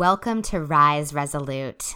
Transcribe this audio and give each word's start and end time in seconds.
Welcome 0.00 0.40
to 0.44 0.60
Rise 0.60 1.12
Resolute. 1.12 1.94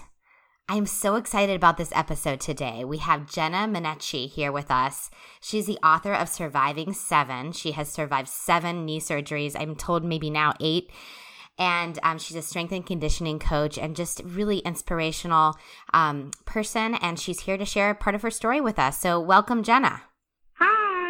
I'm 0.69 0.85
so 0.85 1.15
excited 1.15 1.57
about 1.57 1.79
this 1.79 1.91
episode 1.95 2.39
today. 2.39 2.85
We 2.85 2.99
have 2.99 3.33
Jenna 3.33 3.67
Minacci 3.67 4.29
here 4.29 4.53
with 4.53 4.71
us. 4.71 5.11
She's 5.41 5.65
the 5.65 5.79
author 5.79 6.13
of 6.13 6.29
Surviving 6.29 6.93
Seven. 6.93 7.53
She 7.53 7.73
has 7.73 7.89
survived 7.89 8.29
seven 8.29 8.85
knee 8.85 9.01
surgeries, 9.01 9.57
I'm 9.59 9.75
told 9.75 10.05
maybe 10.05 10.29
now 10.29 10.53
eight. 10.61 10.91
And 11.59 11.99
um, 12.03 12.19
she's 12.19 12.37
a 12.37 12.43
strength 12.43 12.73
and 12.73 12.85
conditioning 12.85 13.39
coach 13.39 13.79
and 13.79 13.97
just 13.97 14.21
really 14.23 14.59
inspirational 14.59 15.57
um, 15.95 16.33
person. 16.45 16.97
And 16.97 17.19
she's 17.19 17.41
here 17.41 17.57
to 17.57 17.65
share 17.65 17.95
part 17.95 18.15
of 18.15 18.21
her 18.21 18.31
story 18.31 18.61
with 18.61 18.79
us. 18.79 19.01
So, 19.01 19.19
welcome, 19.19 19.63
Jenna. 19.63 20.03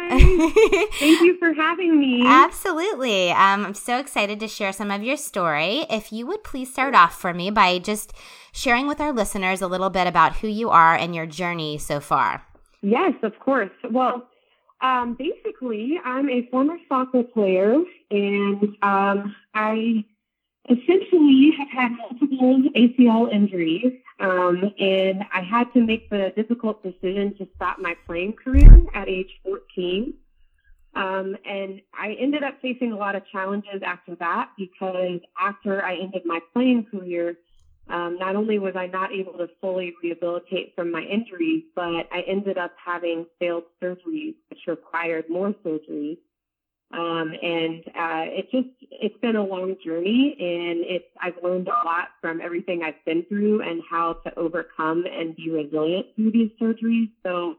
Thank 0.09 1.21
you 1.21 1.37
for 1.37 1.53
having 1.53 1.99
me. 1.99 2.23
Absolutely. 2.25 3.31
Um, 3.31 3.65
I'm 3.65 3.73
so 3.73 3.97
excited 3.99 4.39
to 4.39 4.47
share 4.47 4.71
some 4.73 4.91
of 4.91 5.03
your 5.03 5.17
story. 5.17 5.85
If 5.89 6.11
you 6.11 6.27
would 6.27 6.43
please 6.43 6.71
start 6.71 6.95
off 6.95 7.19
for 7.19 7.33
me 7.33 7.51
by 7.51 7.79
just 7.79 8.13
sharing 8.51 8.87
with 8.87 9.01
our 9.01 9.11
listeners 9.11 9.61
a 9.61 9.67
little 9.67 9.89
bit 9.89 10.07
about 10.07 10.37
who 10.37 10.47
you 10.47 10.69
are 10.69 10.95
and 10.95 11.15
your 11.15 11.25
journey 11.25 11.77
so 11.77 11.99
far. 11.99 12.45
Yes, 12.81 13.13
of 13.23 13.37
course. 13.39 13.71
Well, 13.89 14.27
um, 14.81 15.15
basically, 15.17 15.99
I'm 16.03 16.29
a 16.29 16.47
former 16.51 16.77
soccer 16.87 17.23
player, 17.23 17.75
and 18.11 18.61
um, 18.83 19.35
I 19.53 20.05
essentially 20.69 21.51
have 21.57 21.69
had 21.69 21.91
multiple 21.97 22.61
ACL 22.75 23.31
injuries. 23.31 23.93
Um, 24.19 24.71
and 24.79 25.23
I 25.33 25.41
had 25.41 25.73
to 25.73 25.81
make 25.81 26.09
the 26.09 26.31
difficult 26.35 26.81
decision 26.81 27.35
to 27.37 27.47
stop 27.55 27.79
my 27.79 27.95
playing 28.05 28.33
career 28.33 28.81
at 28.93 29.09
age 29.09 29.29
14. 29.43 30.13
Um, 30.95 31.35
and 31.45 31.81
I 31.93 32.15
ended 32.19 32.43
up 32.43 32.61
facing 32.61 32.93
a 32.93 32.95
lot 32.95 33.15
of 33.15 33.23
challenges 33.29 33.81
after 33.85 34.15
that 34.15 34.51
because 34.57 35.19
after 35.39 35.83
I 35.83 35.95
ended 35.97 36.21
my 36.25 36.39
playing 36.53 36.85
career, 36.85 37.37
um, 37.89 38.17
not 38.17 38.35
only 38.35 38.57
was 38.57 38.75
I 38.75 38.87
not 38.87 39.11
able 39.11 39.33
to 39.33 39.47
fully 39.61 39.93
rehabilitate 40.01 40.73
from 40.75 40.91
my 40.91 41.01
injuries, 41.01 41.63
but 41.75 42.07
I 42.11 42.23
ended 42.25 42.57
up 42.57 42.71
having 42.83 43.25
failed 43.39 43.63
surgeries, 43.81 44.35
which 44.49 44.59
required 44.67 45.25
more 45.29 45.53
surgeries. 45.65 46.17
Um, 46.93 47.33
and 47.41 47.83
uh, 47.87 48.25
it 48.31 48.51
just 48.51 48.69
it's 48.91 49.17
been 49.19 49.35
a 49.35 49.43
long 49.43 49.75
journey, 49.83 50.35
and 50.39 50.79
it's 50.85 51.05
I've 51.21 51.41
learned 51.43 51.67
a 51.67 51.85
lot 51.85 52.09
from 52.21 52.39
everything 52.41 52.83
I've 52.83 53.03
been 53.05 53.25
through 53.27 53.63
and 53.63 53.81
how 53.89 54.13
to 54.25 54.39
overcome 54.39 55.05
and 55.05 55.35
be 55.35 55.49
resilient 55.49 56.07
through 56.15 56.31
these 56.31 56.51
surgeries. 56.61 57.09
So 57.23 57.55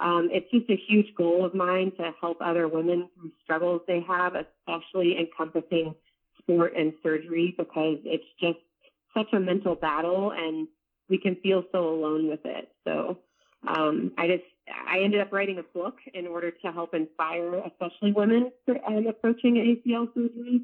um, 0.00 0.30
it's 0.32 0.50
just 0.50 0.68
a 0.70 0.80
huge 0.88 1.14
goal 1.14 1.44
of 1.44 1.54
mine 1.54 1.92
to 1.98 2.10
help 2.20 2.38
other 2.40 2.68
women 2.68 3.08
through 3.14 3.30
struggles 3.44 3.82
they 3.86 4.00
have, 4.08 4.32
especially 4.34 5.16
encompassing 5.18 5.94
sport 6.38 6.72
and 6.76 6.94
surgery, 7.02 7.54
because 7.56 7.98
it's 8.04 8.24
just 8.40 8.58
such 9.14 9.32
a 9.34 9.38
mental 9.38 9.74
battle, 9.74 10.32
and 10.34 10.66
we 11.10 11.18
can 11.18 11.36
feel 11.36 11.64
so 11.70 11.88
alone 11.90 12.28
with 12.28 12.40
it. 12.44 12.70
So 12.84 13.18
um, 13.68 14.12
I 14.16 14.26
just 14.26 14.44
I 14.86 15.00
ended 15.00 15.20
up 15.20 15.32
writing 15.32 15.58
a 15.58 15.62
book 15.62 15.96
in 16.14 16.26
order 16.26 16.50
to 16.50 16.72
help 16.72 16.94
inspire, 16.94 17.54
especially 17.66 18.12
women 18.12 18.50
um, 18.86 19.06
approaching 19.06 19.54
ACL 19.54 20.08
surgery. 20.14 20.62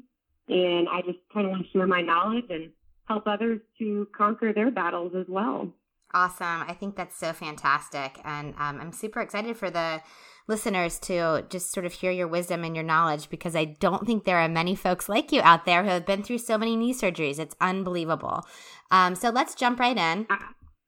And 0.49 0.87
I 0.89 1.01
just 1.01 1.19
kind 1.33 1.45
of 1.45 1.51
want 1.51 1.65
to 1.65 1.71
share 1.71 1.87
my 1.87 2.01
knowledge 2.01 2.45
and 2.49 2.71
help 3.05 3.27
others 3.27 3.59
to 3.79 4.07
conquer 4.15 4.53
their 4.53 4.71
battles 4.71 5.13
as 5.17 5.25
well. 5.27 5.73
Awesome. 6.13 6.63
I 6.67 6.73
think 6.73 6.95
that's 6.95 7.17
so 7.17 7.33
fantastic. 7.33 8.19
And 8.23 8.53
um, 8.57 8.79
I'm 8.79 8.93
super 8.93 9.19
excited 9.19 9.57
for 9.57 9.69
the 9.69 10.01
listeners 10.47 10.99
to 10.99 11.45
just 11.49 11.73
sort 11.73 11.85
of 11.85 11.91
hear 11.91 12.11
your 12.11 12.27
wisdom 12.27 12.63
and 12.63 12.75
your 12.75 12.85
knowledge 12.85 13.29
because 13.29 13.55
I 13.55 13.65
don't 13.65 14.05
think 14.05 14.23
there 14.23 14.37
are 14.37 14.47
many 14.47 14.75
folks 14.75 15.09
like 15.09 15.33
you 15.33 15.41
out 15.41 15.65
there 15.65 15.83
who 15.83 15.89
have 15.89 16.05
been 16.05 16.23
through 16.23 16.37
so 16.37 16.57
many 16.57 16.77
knee 16.77 16.93
surgeries. 16.93 17.39
It's 17.39 17.55
unbelievable. 17.59 18.45
Um, 18.89 19.15
so 19.15 19.29
let's 19.29 19.55
jump 19.55 19.79
right 19.79 19.97
in. 19.97 20.27
Uh, 20.29 20.37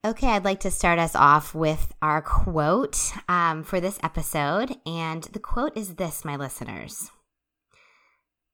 Okay, 0.07 0.27
I'd 0.27 0.45
like 0.45 0.61
to 0.61 0.71
start 0.71 0.97
us 0.97 1.13
off 1.13 1.53
with 1.53 1.93
our 2.01 2.21
quote 2.21 3.11
um, 3.27 3.63
for 3.63 3.81
this 3.81 3.99
episode. 4.01 4.77
And 4.85 5.23
the 5.25 5.39
quote 5.39 5.75
is 5.75 5.95
this, 5.95 6.23
my 6.23 6.37
listeners 6.37 7.11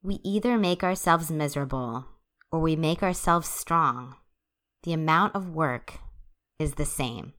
We 0.02 0.22
either 0.24 0.58
make 0.58 0.84
ourselves 0.84 1.30
miserable 1.30 2.06
or 2.52 2.62
we 2.62 2.76
make 2.76 3.04
ourselves 3.04 3.48
strong. 3.48 4.16
The 4.82 4.94
amount 4.94 5.36
of 5.36 5.54
work 5.54 6.00
is 6.58 6.74
the 6.74 6.86
same. 6.86 7.34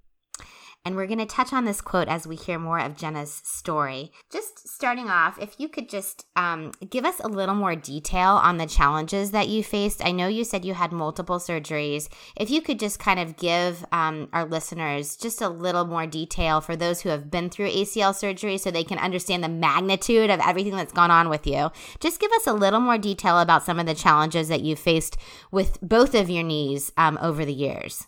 And 0.87 0.95
we're 0.95 1.09
going 1.09 1.19
to 1.19 1.27
touch 1.27 1.53
on 1.53 1.65
this 1.65 1.81
quote 1.81 2.07
as 2.07 2.29
we 2.29 2.37
hear 2.37 2.61
more 2.61 2.79
of 2.79 2.97
Jenna's 2.97 3.43
story. 3.43 4.13
Just 4.31 4.69
starting 4.69 5.11
off, 5.11 5.37
if 5.37 5.59
you 5.59 5.69
could 5.69 5.89
just 5.89 6.27
um, 6.37 6.71
give 6.89 7.05
us 7.05 7.19
a 7.19 7.27
little 7.27 7.57
more 7.57 7.75
detail 7.75 8.35
on 8.35 8.59
the 8.59 8.69
challenges 8.69 9.33
that 9.33 9.49
you 9.49 9.65
faced. 9.65 10.05
I 10.05 10.13
know 10.13 10.29
you 10.29 10.45
said 10.45 10.65
you 10.65 10.75
had 10.75 10.93
multiple 10.93 11.41
surgeries. 11.41 12.09
If 12.37 12.51
you 12.51 12.63
could 12.63 12.79
just 12.79 13.01
kind 13.01 13.19
of 13.19 13.37
give 13.37 13.85
um, 13.91 14.29
our 14.33 14.45
listeners 14.45 15.17
just 15.17 15.43
a 15.43 15.49
little 15.49 15.87
more 15.87 16.07
detail 16.07 16.61
for 16.61 16.77
those 16.77 17.01
who 17.01 17.09
have 17.09 17.33
been 17.33 17.51
through 17.51 17.71
ACL 17.71 18.15
surgery 18.15 18.57
so 18.57 18.71
they 18.71 18.85
can 18.85 18.99
understand 18.99 19.43
the 19.43 19.49
magnitude 19.49 20.31
of 20.31 20.39
everything 20.39 20.77
that's 20.77 20.93
gone 20.93 21.11
on 21.11 21.29
with 21.29 21.49
you. 21.49 21.73
Just 21.99 22.21
give 22.21 22.31
us 22.31 22.47
a 22.47 22.53
little 22.53 22.79
more 22.79 22.97
detail 22.97 23.41
about 23.41 23.65
some 23.65 23.81
of 23.81 23.87
the 23.87 23.95
challenges 23.95 24.47
that 24.47 24.61
you 24.61 24.77
faced 24.77 25.17
with 25.51 25.81
both 25.83 26.15
of 26.15 26.31
your 26.31 26.45
knees 26.45 26.93
um, 26.97 27.19
over 27.21 27.45
the 27.45 27.53
years. 27.53 28.07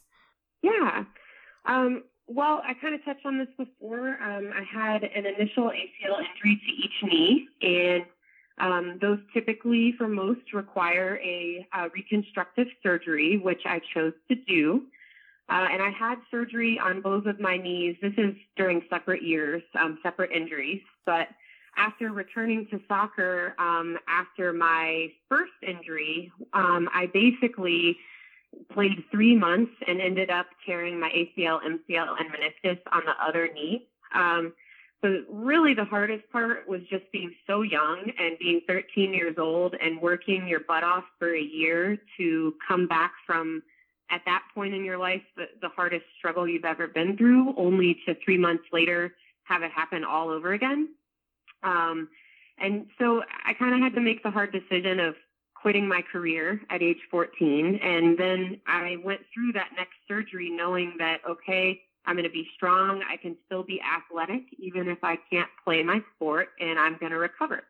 Yeah. 0.63 1.07
Um, 1.67 2.05
well, 2.29 2.63
I 2.65 2.75
kind 2.75 2.95
of 2.95 3.05
touched 3.05 3.25
on 3.25 3.39
this 3.39 3.49
before. 3.57 4.19
Um, 4.23 4.53
I 4.55 4.63
had 4.63 5.03
an 5.03 5.27
initial 5.27 5.71
ACL 5.71 6.19
injury 6.19 6.61
to 6.67 6.73
each 6.73 7.03
knee, 7.03 7.49
and 7.63 8.05
um, 8.61 8.99
those 9.01 9.19
typically, 9.33 9.95
for 9.97 10.09
most, 10.09 10.53
require 10.53 11.19
a, 11.23 11.67
reconstructive 11.95 12.67
surgery, 12.83 13.39
which 13.39 13.63
I 13.65 13.81
chose 13.95 14.13
to 14.29 14.35
do. 14.35 14.83
Uh, 15.49 15.67
and 15.71 15.83
I 15.83 15.91
had 15.91 16.17
surgery 16.31 16.79
on 16.79 17.01
both 17.01 17.25
of 17.25 17.41
my 17.41 17.57
knees. 17.57 17.97
This 18.03 18.13
is 18.19 18.35
during 18.57 18.83
separate 18.91 19.23
years, 19.23 19.63
um, 19.81 19.99
separate 20.03 20.31
injuries. 20.31 20.83
But 21.07 21.29
after 21.79 22.13
returning 22.13 22.67
to 22.71 22.81
soccer, 22.87 23.55
um, 23.59 23.97
after 24.07 24.53
my 24.53 25.13
first 25.29 25.53
injury, 25.67 26.31
um, 26.53 26.89
I 26.93 27.07
basically 27.07 27.97
played 28.73 29.05
three 29.11 29.37
months 29.37 29.73
and 29.87 30.01
ended 30.01 30.31
up 30.31 30.47
tearing 30.65 30.99
my 30.99 31.11
ACL, 31.11 31.61
MCL, 31.63 32.17
and 32.19 32.31
meniscus 32.31 32.79
on 32.93 33.03
the 33.05 33.13
other 33.27 33.49
knee. 33.53 33.89
Um, 34.15 34.53
so 35.03 35.23
really 35.31 35.75
the 35.75 35.85
hardest 35.85 36.25
part 36.33 36.69
was 36.69 36.81
just 36.91 37.05
being 37.13 37.33
so 37.47 37.63
young 37.63 38.11
and 38.19 38.37
being 38.39 38.61
13 38.67 39.15
years 39.15 39.37
old 39.39 39.75
and 39.81 40.01
working 40.01 40.49
your 40.49 40.61
butt 40.61 40.83
off 40.83 41.05
for 41.19 41.35
a 41.35 41.41
year 41.41 41.99
to 42.17 42.55
come 42.67 42.89
back 42.89 43.13
from 43.25 43.63
at 44.11 44.23
that 44.25 44.43
point 44.55 44.75
in 44.75 44.85
your 44.85 44.99
life 44.99 45.23
the, 45.37 45.45
the 45.61 45.69
hardest 45.69 46.05
struggle 46.19 46.49
you've 46.49 46.65
ever 46.65 46.89
been 46.89 47.17
through 47.17 47.55
only 47.57 48.01
to 48.07 48.17
three 48.25 48.39
months 48.39 48.65
later 48.73 49.15
have 49.45 49.63
it 49.63 49.71
happen 49.71 50.05
all 50.05 50.31
over 50.31 50.53
again. 50.53 50.89
Um, 51.63 52.09
and 52.59 52.87
so 52.99 53.23
I 53.47 53.55
kind 53.55 53.75
of 53.75 53.81
had 53.81 53.95
to 53.95 54.01
make 54.01 54.23
the 54.23 54.31
hard 54.31 54.53
decision 54.53 54.99
of 54.99 55.15
quitting 55.61 55.89
my 55.89 56.03
career 56.13 56.61
at 56.71 56.83
age 56.83 56.99
14. 57.11 57.81
And 57.83 58.19
then 58.19 58.61
I 58.67 58.97
went 59.05 59.21
through 59.33 59.53
that 59.55 59.71
next 59.77 59.95
surgery 60.07 60.51
knowing 60.51 60.95
that, 60.99 61.19
okay, 61.29 61.81
I'm 62.07 62.15
going 62.15 62.25
to 62.25 62.31
be 62.31 62.49
strong. 62.55 63.03
I 63.11 63.17
can 63.17 63.37
still 63.47 63.63
be 63.63 63.81
athletic, 63.81 64.43
even 64.59 64.89
if 64.89 64.99
I 65.03 65.17
can't 65.31 65.51
play 65.65 65.83
my 65.83 66.01
sport, 66.15 66.49
and 66.61 66.79
I'm 66.79 66.97
going 66.99 67.13
to 67.13 67.19
recover. 67.19 67.65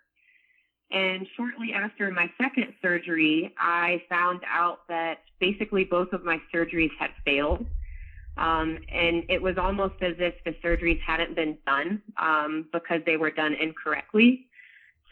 And 0.90 1.26
shortly 1.36 1.72
after 1.74 2.10
my 2.10 2.30
second 2.40 2.72
surgery, 2.80 3.54
I 3.58 4.02
found 4.08 4.40
out 4.48 4.80
that 4.88 5.18
basically 5.40 5.84
both 5.84 6.12
of 6.12 6.24
my 6.24 6.40
surgeries 6.54 6.90
had 6.98 7.10
failed. 7.24 7.66
Um, 8.38 8.78
and 8.88 9.24
it 9.28 9.42
was 9.42 9.58
almost 9.58 9.96
as 10.00 10.14
if 10.18 10.34
the 10.44 10.54
surgeries 10.64 11.00
hadn't 11.00 11.34
been 11.34 11.58
done 11.66 12.00
um, 12.16 12.66
because 12.72 13.00
they 13.04 13.16
were 13.16 13.32
done 13.32 13.54
incorrectly. 13.60 14.46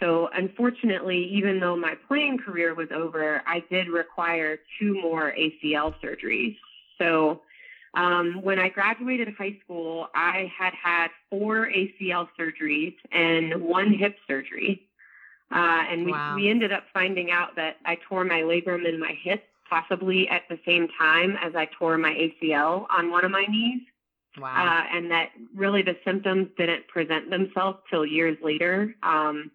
So 0.01 0.29
unfortunately, 0.35 1.31
even 1.33 1.59
though 1.59 1.77
my 1.77 1.95
playing 2.07 2.39
career 2.39 2.75
was 2.75 2.89
over, 2.95 3.43
I 3.47 3.63
did 3.71 3.89
require 3.89 4.59
two 4.79 5.01
more 5.01 5.33
ACL 5.33 5.95
surgeries. 6.03 6.57
So 6.99 7.41
um, 7.95 8.43
when 8.43 8.59
I 8.59 8.69
graduated 8.69 9.29
high 9.39 9.59
school, 9.65 10.09
I 10.15 10.53
had 10.57 10.75
had 10.75 11.09
four 11.31 11.69
ACL 11.69 12.29
surgeries 12.39 12.95
and 13.11 13.63
one 13.63 13.93
hip 13.93 14.17
surgery. 14.27 14.83
Uh, 15.51 15.85
and 15.89 16.05
we, 16.05 16.13
wow. 16.13 16.35
we 16.35 16.51
ended 16.51 16.73
up 16.73 16.85
finding 16.93 17.31
out 17.31 17.57
that 17.57 17.77
I 17.87 17.97
tore 18.09 18.25
my 18.25 18.41
labrum 18.41 18.87
in 18.87 19.01
my 19.01 19.17
hip 19.23 19.45
possibly 19.69 20.29
at 20.29 20.43
the 20.49 20.59
same 20.67 20.89
time 20.99 21.37
as 21.43 21.55
I 21.55 21.69
tore 21.79 21.99
my 21.99 22.13
ACL 22.13 22.87
on 22.91 23.11
one 23.11 23.25
of 23.25 23.31
my 23.31 23.47
knees. 23.49 23.83
Wow. 24.39 24.49
Uh, 24.49 24.97
and 24.97 25.11
that 25.11 25.31
really 25.55 25.83
the 25.83 25.97
symptoms 26.05 26.49
didn't 26.59 26.87
present 26.89 27.31
themselves 27.31 27.79
till 27.91 28.05
years 28.05 28.37
later. 28.43 28.95
Um, 29.03 29.51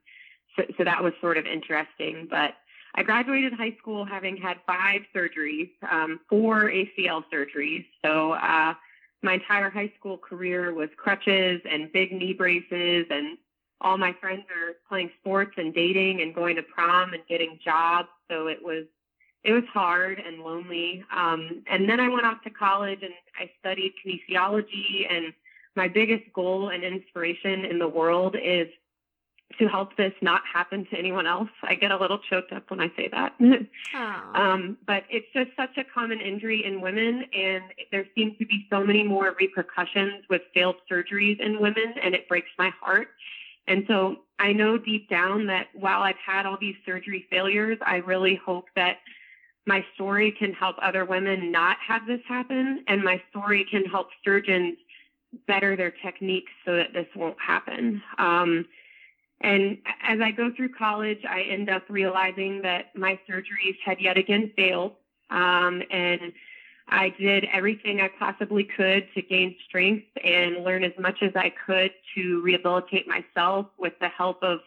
so, 0.56 0.64
so 0.78 0.84
that 0.84 1.04
was 1.04 1.14
sort 1.22 1.38
of 1.38 1.46
interesting. 1.46 2.28
But 2.30 2.56
I 2.96 3.04
graduated 3.04 3.54
high 3.54 3.76
school 3.80 4.06
having 4.06 4.38
had 4.38 4.58
five 4.68 5.02
surgeries, 5.16 5.70
um, 5.90 6.20
four 6.30 6.70
ACL 6.70 7.24
surgeries. 7.34 7.86
So 8.04 8.34
uh, 8.34 8.74
my 9.22 9.34
entire 9.34 9.70
high 9.70 9.92
school 9.98 10.18
career 10.18 10.74
was 10.74 10.90
crutches 10.98 11.62
and 11.70 11.92
big 11.92 12.12
knee 12.12 12.34
braces, 12.34 13.06
and 13.10 13.38
all 13.80 13.98
my 13.98 14.14
friends 14.20 14.44
are 14.50 14.74
playing 14.88 15.10
sports 15.20 15.54
and 15.58 15.74
dating 15.74 16.22
and 16.22 16.36
going 16.36 16.56
to 16.58 16.64
prom 16.64 17.14
and 17.14 17.24
getting 17.28 17.60
jobs. 17.64 18.10
So 18.30 18.48
it 18.48 18.60
was 18.62 18.86
it 19.44 19.54
was 19.54 19.64
hard 19.74 20.20
and 20.20 20.44
lonely. 20.44 21.04
Um, 21.16 21.64
and 21.68 21.90
then 21.90 22.00
I 22.00 22.10
went 22.10 22.26
off 22.26 22.44
to 22.44 22.50
college 22.50 23.00
and 23.02 23.14
I 23.40 23.50
studied 23.60 23.94
kinesiology. 24.06 25.12
And 25.12 25.34
my 25.76 25.88
biggest 25.88 26.32
goal 26.34 26.70
and 26.70 26.84
inspiration 26.84 27.66
in 27.66 27.80
the 27.80 27.88
world 27.88 28.36
is 28.36 28.68
to 29.60 29.68
help 29.68 29.96
this 29.98 30.14
not 30.22 30.42
happen 30.52 30.86
to 30.92 30.98
anyone 30.98 31.28
else. 31.28 31.50
I 31.64 31.76
get 31.76 31.92
a 31.92 31.98
little 31.98 32.20
choked 32.30 32.52
up 32.52 32.70
when 32.70 32.80
I 32.80 32.92
say 32.96 33.10
that. 33.12 33.34
um, 34.36 34.78
but 34.86 35.04
it's 35.10 35.28
just 35.34 35.52
such 35.56 35.78
a 35.78 35.84
common 35.84 36.20
injury 36.20 36.64
in 36.66 36.82
women, 36.82 37.26
and 37.34 37.64
there 37.92 38.06
seems 38.16 38.38
to 38.40 38.46
be 38.46 38.68
so 38.70 38.84
many 38.84 39.04
more 39.04 39.36
repercussions 39.40 40.24
with 40.30 40.42
failed 40.54 40.76
surgeries 40.90 41.40
in 41.40 41.60
women, 41.60 41.96
and 42.04 42.16
it 42.16 42.28
breaks 42.28 42.50
my 42.58 42.72
heart. 42.82 43.10
And 43.68 43.86
so 43.88 44.18
I 44.40 44.54
know 44.54 44.78
deep 44.78 45.10
down 45.10 45.48
that 45.48 45.68
while 45.74 46.02
I've 46.02 46.16
had 46.26 46.46
all 46.46 46.58
these 46.60 46.76
surgery 46.86 47.28
failures, 47.30 47.78
I 47.86 47.98
really 47.98 48.40
hope 48.44 48.66
that 48.76 48.98
my 49.68 49.86
story 49.94 50.32
can 50.32 50.54
help 50.54 50.76
other 50.82 51.06
women 51.06 51.52
not 51.52 51.78
have 51.88 52.08
this 52.08 52.22
happen, 52.28 52.84
and 52.88 53.04
my 53.04 53.22
story 53.30 53.66
can 53.70 53.86
help 53.86 54.08
surgeons 54.26 54.78
better 55.48 55.76
their 55.76 55.92
techniques 55.92 56.52
so 56.66 56.76
that 56.76 56.94
this 56.94 57.08
won't 57.16 57.38
happen. 57.40 58.02
Um, 58.18 58.66
and 59.44 59.78
as 60.04 60.20
I 60.22 60.32
go 60.32 60.52
through 60.56 60.70
college, 60.70 61.20
I 61.28 61.42
end 61.42 61.70
up 61.70 61.84
realizing 61.90 62.62
that 62.64 62.96
my 62.96 63.20
surgeries 63.30 63.78
had 63.84 64.00
yet 64.00 64.18
again 64.18 64.52
failed. 64.56 64.94
Um, 65.30 65.82
and 65.90 66.34
I 66.90 67.14
did 67.18 67.48
everything 67.52 68.02
I 68.02 68.10
possibly 68.20 68.64
could 68.64 69.08
to 69.16 69.22
gain 69.22 69.56
strength 69.68 70.06
and 70.24 70.64
learn 70.64 70.84
as 70.84 70.92
much 71.00 71.20
as 71.22 71.32
I 71.36 71.52
could 71.66 71.92
to 72.16 72.42
rehabilitate 72.42 73.08
myself 73.08 73.68
with 73.78 73.94
the 74.02 74.10
help 74.10 74.44
of 74.44 74.60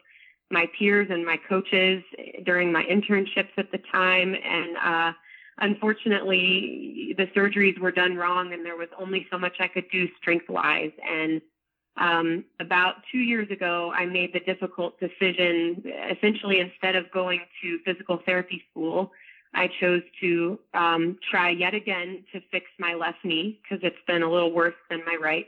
my 0.50 0.66
peers 0.78 1.08
and 1.10 1.24
my 1.24 1.38
coaches 1.48 2.02
during 2.44 2.72
my 2.72 2.84
internships 2.84 3.50
at 3.58 3.70
the 3.72 3.80
time. 3.92 4.34
And 4.34 4.76
uh, 4.76 5.12
unfortunately, 5.58 7.14
the 7.18 7.26
surgeries 7.36 7.78
were 7.78 7.92
done 7.92 8.16
wrong, 8.16 8.52
and 8.52 8.64
there 8.64 8.76
was 8.76 8.88
only 8.98 9.26
so 9.30 9.38
much 9.38 9.56
I 9.60 9.68
could 9.68 9.90
do 9.90 10.08
strength 10.18 10.48
wise. 10.48 10.92
And 11.06 11.42
um, 11.96 12.44
about 12.60 12.96
two 13.12 13.18
years 13.18 13.50
ago, 13.50 13.92
I 13.94 14.06
made 14.06 14.32
the 14.32 14.40
difficult 14.40 14.98
decision. 14.98 15.82
Essentially, 16.10 16.60
instead 16.60 16.96
of 16.96 17.10
going 17.12 17.40
to 17.62 17.78
physical 17.84 18.20
therapy 18.26 18.62
school, 18.70 19.12
I 19.54 19.68
chose 19.80 20.02
to 20.20 20.58
um, 20.74 21.18
try 21.30 21.50
yet 21.50 21.74
again 21.74 22.24
to 22.32 22.40
fix 22.50 22.66
my 22.78 22.94
left 22.94 23.24
knee 23.24 23.60
because 23.62 23.84
it's 23.84 23.96
been 24.06 24.22
a 24.22 24.30
little 24.30 24.52
worse 24.52 24.74
than 24.90 25.04
my 25.06 25.16
right. 25.20 25.46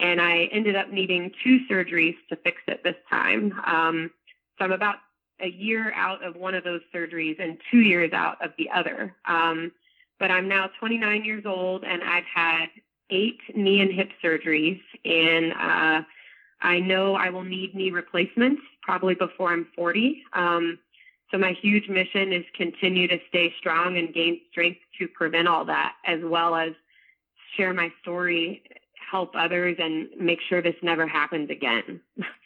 And 0.00 0.20
I 0.20 0.48
ended 0.52 0.74
up 0.74 0.90
needing 0.90 1.30
two 1.44 1.60
surgeries 1.70 2.16
to 2.30 2.36
fix 2.36 2.56
it 2.66 2.82
this 2.82 2.96
time. 3.08 3.52
Um, 3.64 4.10
so 4.58 4.64
I'm 4.64 4.72
about 4.72 4.96
a 5.40 5.48
year 5.48 5.92
out 5.94 6.24
of 6.24 6.36
one 6.36 6.54
of 6.54 6.64
those 6.64 6.80
surgeries 6.94 7.40
and 7.40 7.58
two 7.70 7.80
years 7.80 8.12
out 8.12 8.44
of 8.44 8.50
the 8.58 8.68
other. 8.74 9.14
Um, 9.26 9.72
but 10.18 10.30
I'm 10.30 10.48
now 10.48 10.68
29 10.78 11.24
years 11.24 11.44
old 11.46 11.84
and 11.84 12.02
I've 12.02 12.24
had 12.24 12.66
eight 13.10 13.40
knee 13.54 13.80
and 13.80 13.92
hip 13.92 14.10
surgeries, 14.22 14.80
and 15.04 15.52
uh, 15.52 16.02
I 16.62 16.80
know 16.80 17.14
I 17.14 17.30
will 17.30 17.44
need 17.44 17.74
knee 17.74 17.90
replacements 17.90 18.62
probably 18.82 19.14
before 19.14 19.52
I'm 19.52 19.66
40. 19.76 20.22
Um, 20.32 20.78
so 21.30 21.38
my 21.38 21.52
huge 21.52 21.88
mission 21.88 22.32
is 22.32 22.44
continue 22.56 23.06
to 23.08 23.18
stay 23.28 23.54
strong 23.58 23.96
and 23.98 24.12
gain 24.12 24.40
strength 24.50 24.80
to 24.98 25.06
prevent 25.08 25.48
all 25.48 25.64
that, 25.66 25.94
as 26.04 26.20
well 26.24 26.54
as 26.54 26.72
share 27.56 27.72
my 27.72 27.92
story, 28.02 28.62
help 29.10 29.32
others, 29.34 29.76
and 29.78 30.08
make 30.18 30.38
sure 30.48 30.62
this 30.62 30.74
never 30.82 31.06
happens 31.06 31.50
again. 31.50 32.00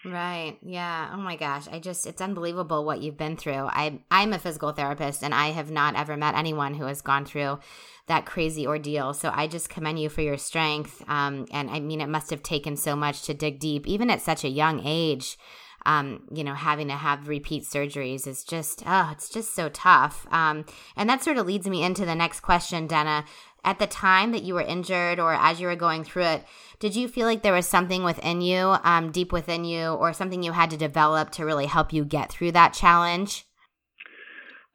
right. 0.05 0.57
Yeah. 0.63 1.11
Oh 1.13 1.19
my 1.19 1.37
gosh. 1.37 1.67
I 1.71 1.79
just 1.79 2.07
it's 2.07 2.23
unbelievable 2.23 2.85
what 2.85 3.03
you've 3.03 3.19
been 3.19 3.37
through. 3.37 3.53
I 3.69 4.01
I'm 4.11 4.33
a 4.33 4.39
physical 4.39 4.73
therapist, 4.73 5.23
and 5.23 5.35
I 5.35 5.49
have 5.49 5.71
not 5.71 5.97
ever 5.97 6.17
met 6.17 6.35
anyone 6.35 6.75
who 6.75 6.85
has 6.85 7.03
gone 7.03 7.25
through 7.25 7.59
that 8.07 8.27
crazy 8.27 8.67
ordeal. 8.67 9.15
So 9.15 9.31
I 9.35 9.47
just 9.47 9.69
commend 9.69 9.99
you 9.99 10.09
for 10.09 10.21
your 10.21 10.37
strength. 10.37 11.03
Um, 11.09 11.47
and 11.53 11.71
I 11.71 11.81
mean, 11.81 12.01
it 12.01 12.09
must 12.09 12.31
have 12.31 12.43
taken 12.43 12.77
so 12.77 12.95
much 12.95 13.23
to 13.23 13.35
dig 13.35 13.59
deep, 13.59 13.87
even 13.87 14.11
at 14.11 14.23
such 14.23 14.45
a 14.45 14.49
young 14.49 14.83
age. 14.85 15.39
Um, 15.87 16.23
you 16.33 16.45
know, 16.45 16.55
having 16.55 16.89
to 16.89 16.95
have 16.95 17.29
repeat 17.29 17.65
surgeries 17.65 18.27
is 18.27 18.43
just, 18.43 18.83
oh, 18.87 19.11
it's 19.13 19.29
just 19.29 19.55
so 19.55 19.69
tough. 19.69 20.27
Um, 20.31 20.65
and 20.97 21.11
that 21.11 21.23
sort 21.23 21.37
of 21.37 21.47
leads 21.47 21.67
me 21.67 21.85
into 21.85 22.07
the 22.07 22.15
next 22.15 22.41
question, 22.41 22.87
Denna. 22.87 23.27
At 23.65 23.79
the 23.79 23.87
time 23.87 24.33
that 24.33 24.43
you 24.43 24.55
were 24.55 24.61
injured 24.61 25.19
or 25.19 25.35
as 25.35 25.61
you 25.61 25.67
were 25.67 25.77
going 25.77 26.05
through 26.05 26.25
it, 26.25 26.45
did 26.79 26.95
you 26.95 27.09
feel 27.09 27.27
like 27.27 27.43
there 27.43 27.53
was 27.53 27.67
something 27.67 28.05
within 28.05 28.41
you, 28.41 28.77
um, 28.85 29.11
deep 29.11 29.33
within 29.33 29.65
you, 29.65 29.89
or 29.89 30.13
something 30.13 30.43
you 30.43 30.53
had 30.53 30.71
to 30.71 30.77
develop 30.77 31.31
to 31.33 31.45
really 31.45 31.67
help 31.67 31.93
you 31.93 32.05
get 32.05 32.31
through 32.31 32.53
that 32.53 32.75
challenge? 32.75 33.47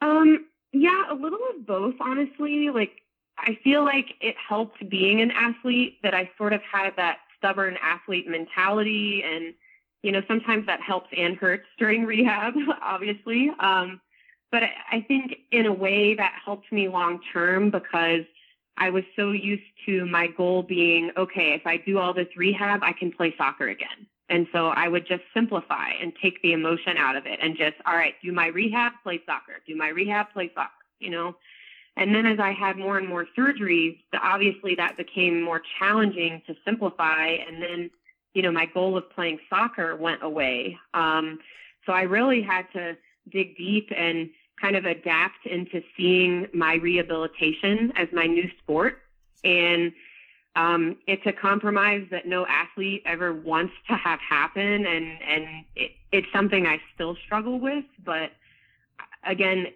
Um, 0.01 0.47
yeah, 0.71 1.03
a 1.12 1.13
little 1.13 1.39
of 1.56 1.65
both, 1.65 1.95
honestly. 2.00 2.69
Like, 2.74 2.91
I 3.38 3.57
feel 3.63 3.83
like 3.83 4.07
it 4.21 4.36
helped 4.47 4.89
being 4.89 5.21
an 5.21 5.31
athlete 5.31 5.97
that 6.03 6.13
I 6.13 6.30
sort 6.38 6.53
of 6.53 6.62
had 6.62 6.92
that 6.97 7.18
stubborn 7.38 7.77
athlete 7.81 8.27
mentality. 8.27 9.24
And, 9.25 9.53
you 10.03 10.12
know, 10.12 10.21
sometimes 10.27 10.65
that 10.65 10.81
helps 10.81 11.09
and 11.15 11.38
hurts 11.38 11.68
during 11.77 12.06
rehab, 12.06 12.53
obviously. 12.81 13.51
Um, 13.59 14.01
but 14.51 14.63
I 14.63 15.01
think 15.07 15.35
in 15.51 15.65
a 15.65 15.74
way 15.74 16.15
that 16.15 16.33
helped 16.44 16.71
me 16.71 16.88
long 16.88 17.19
term 17.31 17.69
because 17.69 18.25
I 18.80 18.90
was 18.90 19.04
so 19.16 19.31
used 19.31 19.64
to 19.86 20.06
my 20.06 20.28
goal 20.28 20.64
being 20.64 21.12
okay, 21.18 21.54
if 21.54 21.68
I 21.68 21.78
do 21.78 22.00
all 22.00 22.14
this 22.14 22.28
rehab, 22.36 22.80
I 22.81 22.94
can 22.94 23.12
play 23.12 23.36
soccer 23.38 23.68
again. 23.68 24.08
And 24.30 24.48
so 24.54 24.68
I 24.68 24.88
would 24.88 25.08
just 25.08 25.24
simplify 25.34 25.90
and 26.02 26.14
take 26.22 26.42
the 26.42 26.54
emotion 26.54 26.96
out 26.98 27.16
of 27.16 27.26
it 27.26 27.40
and 27.42 27.58
just, 27.58 27.76
all 27.86 27.96
right, 27.96 28.14
do 28.24 28.31
my 28.31 28.48
rehab, 28.48 28.94
play 29.04 29.22
soccer. 29.26 29.54
Do 29.68 29.76
my 29.76 29.90
rehab, 29.90 30.28
play 30.34 30.52
soccer, 30.54 30.72
you 31.00 31.10
know? 31.10 31.36
And 31.98 32.14
then 32.16 32.26
as 32.26 32.40
I 32.40 32.52
had 32.52 32.78
more 32.78 32.98
and 32.98 33.08
more 33.08 33.28
surgeries, 33.38 33.98
obviously 34.22 34.76
that 34.76 34.96
became 34.98 35.42
more 35.42 35.62
challenging 35.80 36.42
to 36.48 36.56
simplify. 36.64 37.28
And 37.28 37.62
then, 37.62 37.90
you 38.34 38.44
know, 38.44 38.52
my 38.52 38.68
goal 38.68 38.96
of 38.96 39.10
playing 39.10 39.40
soccer 39.50 39.96
went 39.96 40.24
away. 40.24 40.78
Um, 40.94 41.40
so 41.86 41.92
I 41.92 42.04
really 42.04 42.42
had 42.42 42.68
to 42.74 42.96
dig 43.31 43.58
deep 43.58 43.90
and 43.96 44.30
kind 44.59 44.75
of 44.75 44.85
adapt 44.85 45.45
into 45.45 45.81
seeing 45.95 46.47
my 46.53 46.75
rehabilitation 46.75 47.91
as 47.95 48.07
my 48.11 48.25
new 48.25 48.50
sport. 48.61 49.00
And 49.44 49.91
um, 50.56 50.97
it's 51.07 51.25
a 51.25 51.31
compromise 51.31 52.06
that 52.11 52.27
no 52.27 52.45
athlete 52.47 53.03
ever 53.06 53.33
wants 53.33 53.73
to 53.88 53.95
have 53.95 54.19
happen. 54.19 54.85
And, 54.85 55.21
and 55.21 55.65
it, 55.75 55.91
it's 56.11 56.27
something 56.33 56.65
I 56.65 56.79
still 56.94 57.15
struggle 57.25 57.59
with. 57.59 57.85
But 58.03 58.31
again, 59.23 59.67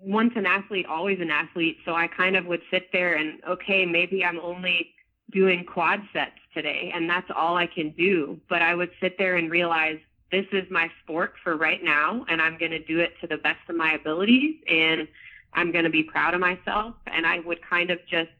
once 0.00 0.32
an 0.36 0.46
athlete, 0.46 0.86
always 0.86 1.20
an 1.20 1.30
athlete. 1.30 1.78
So 1.84 1.94
I 1.94 2.06
kind 2.06 2.36
of 2.36 2.46
would 2.46 2.62
sit 2.70 2.90
there 2.92 3.14
and, 3.14 3.42
okay, 3.48 3.84
maybe 3.84 4.24
I'm 4.24 4.40
only 4.40 4.94
doing 5.30 5.64
quad 5.64 6.00
sets 6.12 6.32
today 6.54 6.90
and 6.92 7.08
that's 7.08 7.30
all 7.34 7.56
I 7.56 7.66
can 7.66 7.90
do. 7.90 8.40
But 8.48 8.62
I 8.62 8.74
would 8.74 8.90
sit 9.00 9.18
there 9.18 9.36
and 9.36 9.50
realize 9.50 9.98
this 10.30 10.46
is 10.52 10.70
my 10.70 10.90
sport 11.02 11.34
for 11.42 11.56
right 11.56 11.82
now 11.82 12.24
and 12.28 12.40
I'm 12.40 12.56
going 12.58 12.70
to 12.70 12.82
do 12.82 13.00
it 13.00 13.14
to 13.20 13.26
the 13.26 13.36
best 13.36 13.60
of 13.68 13.76
my 13.76 13.92
abilities 13.94 14.56
and 14.68 15.08
I'm 15.52 15.72
going 15.72 15.84
to 15.84 15.90
be 15.90 16.02
proud 16.02 16.34
of 16.34 16.40
myself. 16.40 16.94
And 17.06 17.26
I 17.26 17.40
would 17.40 17.58
kind 17.68 17.90
of 17.90 17.98
just 18.08 18.30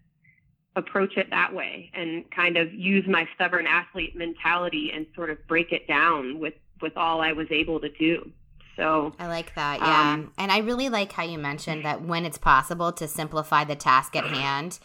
approach 0.77 1.17
it 1.17 1.29
that 1.31 1.53
way 1.53 1.91
and 1.95 2.31
kind 2.31 2.57
of 2.57 2.73
use 2.73 3.05
my 3.09 3.29
stubborn 3.35 3.67
athlete 3.67 4.15
mentality 4.17 4.93
and 4.95 5.07
sort 5.15 5.31
of 5.31 5.45
break 5.49 5.73
it 5.73 5.89
down 5.89 6.39
with, 6.39 6.55
with 6.81 6.97
all 6.97 7.21
I 7.21 7.33
was 7.33 7.49
able 7.51 7.81
to 7.81 7.89
do. 7.89 8.31
So 8.77 9.13
I 9.19 9.27
like 9.27 9.55
that. 9.57 9.81
Yeah. 9.81 10.13
Um, 10.13 10.33
and 10.39 10.51
I 10.51 10.59
really 10.59 10.89
like 10.89 11.13
how 11.13 11.25
you 11.25 11.39
mentioned 11.39 11.85
that 11.85 12.03
when 12.03 12.25
it's 12.25 12.39
possible 12.39 12.93
to 12.93 13.09
simplify 13.09 13.65
the 13.65 13.77
task 13.77 14.17
at 14.17 14.25
hand. 14.25 14.79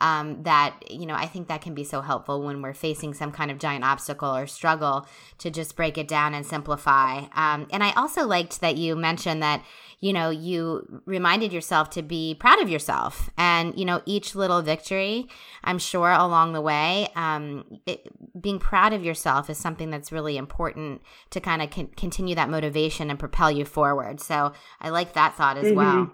Um, 0.00 0.42
that 0.42 0.90
you 0.90 1.06
know 1.06 1.14
i 1.14 1.26
think 1.26 1.48
that 1.48 1.62
can 1.62 1.74
be 1.74 1.84
so 1.84 2.00
helpful 2.00 2.42
when 2.42 2.60
we're 2.60 2.74
facing 2.74 3.14
some 3.14 3.30
kind 3.30 3.50
of 3.50 3.58
giant 3.58 3.84
obstacle 3.84 4.34
or 4.34 4.46
struggle 4.46 5.06
to 5.38 5.50
just 5.50 5.76
break 5.76 5.96
it 5.96 6.08
down 6.08 6.34
and 6.34 6.44
simplify 6.44 7.22
um, 7.34 7.68
and 7.72 7.84
i 7.84 7.92
also 7.92 8.26
liked 8.26 8.60
that 8.60 8.76
you 8.76 8.96
mentioned 8.96 9.42
that 9.42 9.62
you 10.02 10.12
know, 10.12 10.30
you 10.30 11.00
reminded 11.06 11.52
yourself 11.52 11.88
to 11.90 12.02
be 12.02 12.34
proud 12.34 12.60
of 12.60 12.68
yourself. 12.68 13.30
And, 13.38 13.78
you 13.78 13.84
know, 13.84 14.02
each 14.04 14.34
little 14.34 14.60
victory, 14.60 15.28
I'm 15.62 15.78
sure 15.78 16.10
along 16.10 16.54
the 16.54 16.60
way, 16.60 17.08
um, 17.14 17.78
it, 17.86 18.08
being 18.38 18.58
proud 18.58 18.92
of 18.92 19.04
yourself 19.04 19.48
is 19.48 19.58
something 19.58 19.90
that's 19.90 20.10
really 20.10 20.36
important 20.36 21.02
to 21.30 21.40
kind 21.40 21.62
of 21.62 21.70
con- 21.70 21.92
continue 21.96 22.34
that 22.34 22.50
motivation 22.50 23.10
and 23.10 23.18
propel 23.18 23.52
you 23.52 23.64
forward. 23.64 24.18
So 24.18 24.52
I 24.80 24.90
like 24.90 25.12
that 25.12 25.36
thought 25.36 25.56
as 25.56 25.66
mm-hmm. 25.66 25.76
well. 25.76 26.12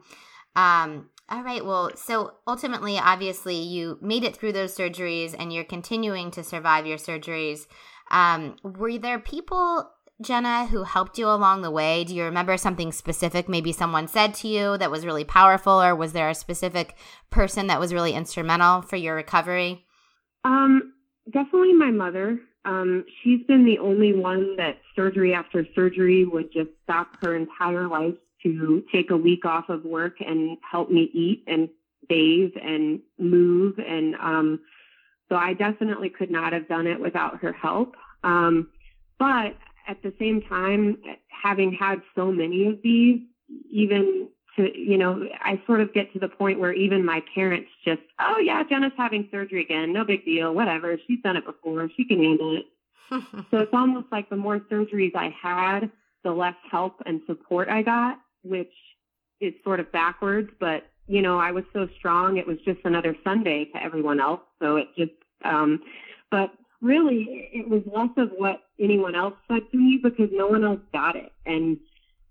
Um, 0.54 1.08
all 1.30 1.42
right. 1.42 1.64
Well, 1.64 1.90
so 1.94 2.34
ultimately, 2.46 2.98
obviously, 2.98 3.56
you 3.56 3.98
made 4.00 4.24
it 4.24 4.36
through 4.36 4.52
those 4.52 4.76
surgeries 4.76 5.34
and 5.38 5.52
you're 5.52 5.64
continuing 5.64 6.30
to 6.32 6.42
survive 6.42 6.86
your 6.86 6.98
surgeries. 6.98 7.66
Um, 8.10 8.56
were 8.62 8.98
there 8.98 9.18
people 9.18 9.90
Jenna, 10.20 10.66
who 10.66 10.82
helped 10.82 11.16
you 11.16 11.28
along 11.28 11.62
the 11.62 11.70
way? 11.70 12.02
Do 12.02 12.14
you 12.14 12.24
remember 12.24 12.56
something 12.56 12.90
specific 12.90 13.48
maybe 13.48 13.70
someone 13.70 14.08
said 14.08 14.34
to 14.34 14.48
you 14.48 14.76
that 14.78 14.90
was 14.90 15.06
really 15.06 15.22
powerful, 15.22 15.80
or 15.80 15.94
was 15.94 16.12
there 16.12 16.28
a 16.28 16.34
specific 16.34 16.96
person 17.30 17.68
that 17.68 17.78
was 17.78 17.94
really 17.94 18.14
instrumental 18.14 18.82
for 18.82 18.96
your 18.96 19.14
recovery? 19.14 19.86
Um, 20.44 20.94
definitely 21.32 21.72
my 21.72 21.92
mother. 21.92 22.40
Um, 22.64 23.04
she's 23.22 23.46
been 23.46 23.64
the 23.64 23.78
only 23.78 24.12
one 24.12 24.56
that 24.56 24.78
surgery 24.96 25.34
after 25.34 25.64
surgery 25.74 26.24
would 26.24 26.52
just 26.52 26.70
stop 26.82 27.08
her 27.22 27.36
entire 27.36 27.86
life 27.86 28.14
to 28.42 28.84
take 28.92 29.10
a 29.10 29.16
week 29.16 29.44
off 29.44 29.68
of 29.68 29.84
work 29.84 30.16
and 30.20 30.56
help 30.70 30.90
me 30.90 31.10
eat 31.12 31.44
and 31.46 31.68
bathe 32.08 32.52
and 32.62 33.00
move. 33.18 33.78
And 33.78 34.14
um, 34.16 34.60
so 35.28 35.36
I 35.36 35.54
definitely 35.54 36.10
could 36.10 36.30
not 36.30 36.52
have 36.52 36.68
done 36.68 36.86
it 36.86 37.00
without 37.00 37.38
her 37.38 37.52
help. 37.52 37.96
Um, 38.24 38.68
but 39.18 39.56
at 39.86 40.02
the 40.02 40.12
same 40.18 40.42
time, 40.42 40.98
having 41.28 41.72
had 41.72 42.00
so 42.14 42.30
many 42.30 42.66
of 42.66 42.78
these, 42.82 43.20
even 43.70 44.28
to, 44.56 44.78
you 44.78 44.98
know, 44.98 45.26
I 45.40 45.60
sort 45.66 45.80
of 45.80 45.92
get 45.94 46.12
to 46.12 46.18
the 46.18 46.28
point 46.28 46.58
where 46.58 46.72
even 46.72 47.04
my 47.04 47.22
parents 47.34 47.70
just, 47.84 48.02
oh 48.18 48.38
yeah, 48.38 48.62
Jenna's 48.68 48.92
having 48.96 49.28
surgery 49.30 49.62
again. 49.62 49.92
No 49.92 50.04
big 50.04 50.24
deal. 50.24 50.52
Whatever. 50.54 50.96
She's 51.06 51.22
done 51.22 51.36
it 51.36 51.46
before. 51.46 51.88
She 51.96 52.04
can 52.04 52.22
handle 52.22 52.56
it. 52.56 52.66
so 53.50 53.58
it's 53.58 53.72
almost 53.72 54.06
like 54.12 54.28
the 54.28 54.36
more 54.36 54.60
surgeries 54.70 55.14
I 55.14 55.34
had, 55.40 55.90
the 56.24 56.32
less 56.32 56.56
help 56.70 57.00
and 57.06 57.20
support 57.26 57.68
I 57.68 57.82
got, 57.82 58.18
which 58.48 58.72
is 59.40 59.54
sort 59.64 59.80
of 59.80 59.90
backwards, 59.92 60.50
but 60.58 60.84
you 61.08 61.22
know, 61.22 61.38
I 61.38 61.50
was 61.50 61.64
so 61.72 61.88
strong. 61.98 62.36
It 62.36 62.46
was 62.46 62.58
just 62.64 62.80
another 62.84 63.16
Sunday 63.24 63.64
to 63.66 63.82
everyone 63.82 64.20
else. 64.20 64.40
So 64.60 64.76
it 64.76 64.88
just, 64.96 65.12
um, 65.42 65.80
but 66.30 66.50
really 66.80 67.48
it 67.52 67.68
was 67.68 67.82
less 67.86 68.10
of 68.18 68.30
what 68.36 68.62
anyone 68.78 69.14
else 69.14 69.34
said 69.50 69.62
to 69.72 69.78
me 69.78 69.98
because 70.02 70.28
no 70.32 70.46
one 70.46 70.64
else 70.64 70.80
got 70.92 71.16
it. 71.16 71.32
And, 71.46 71.78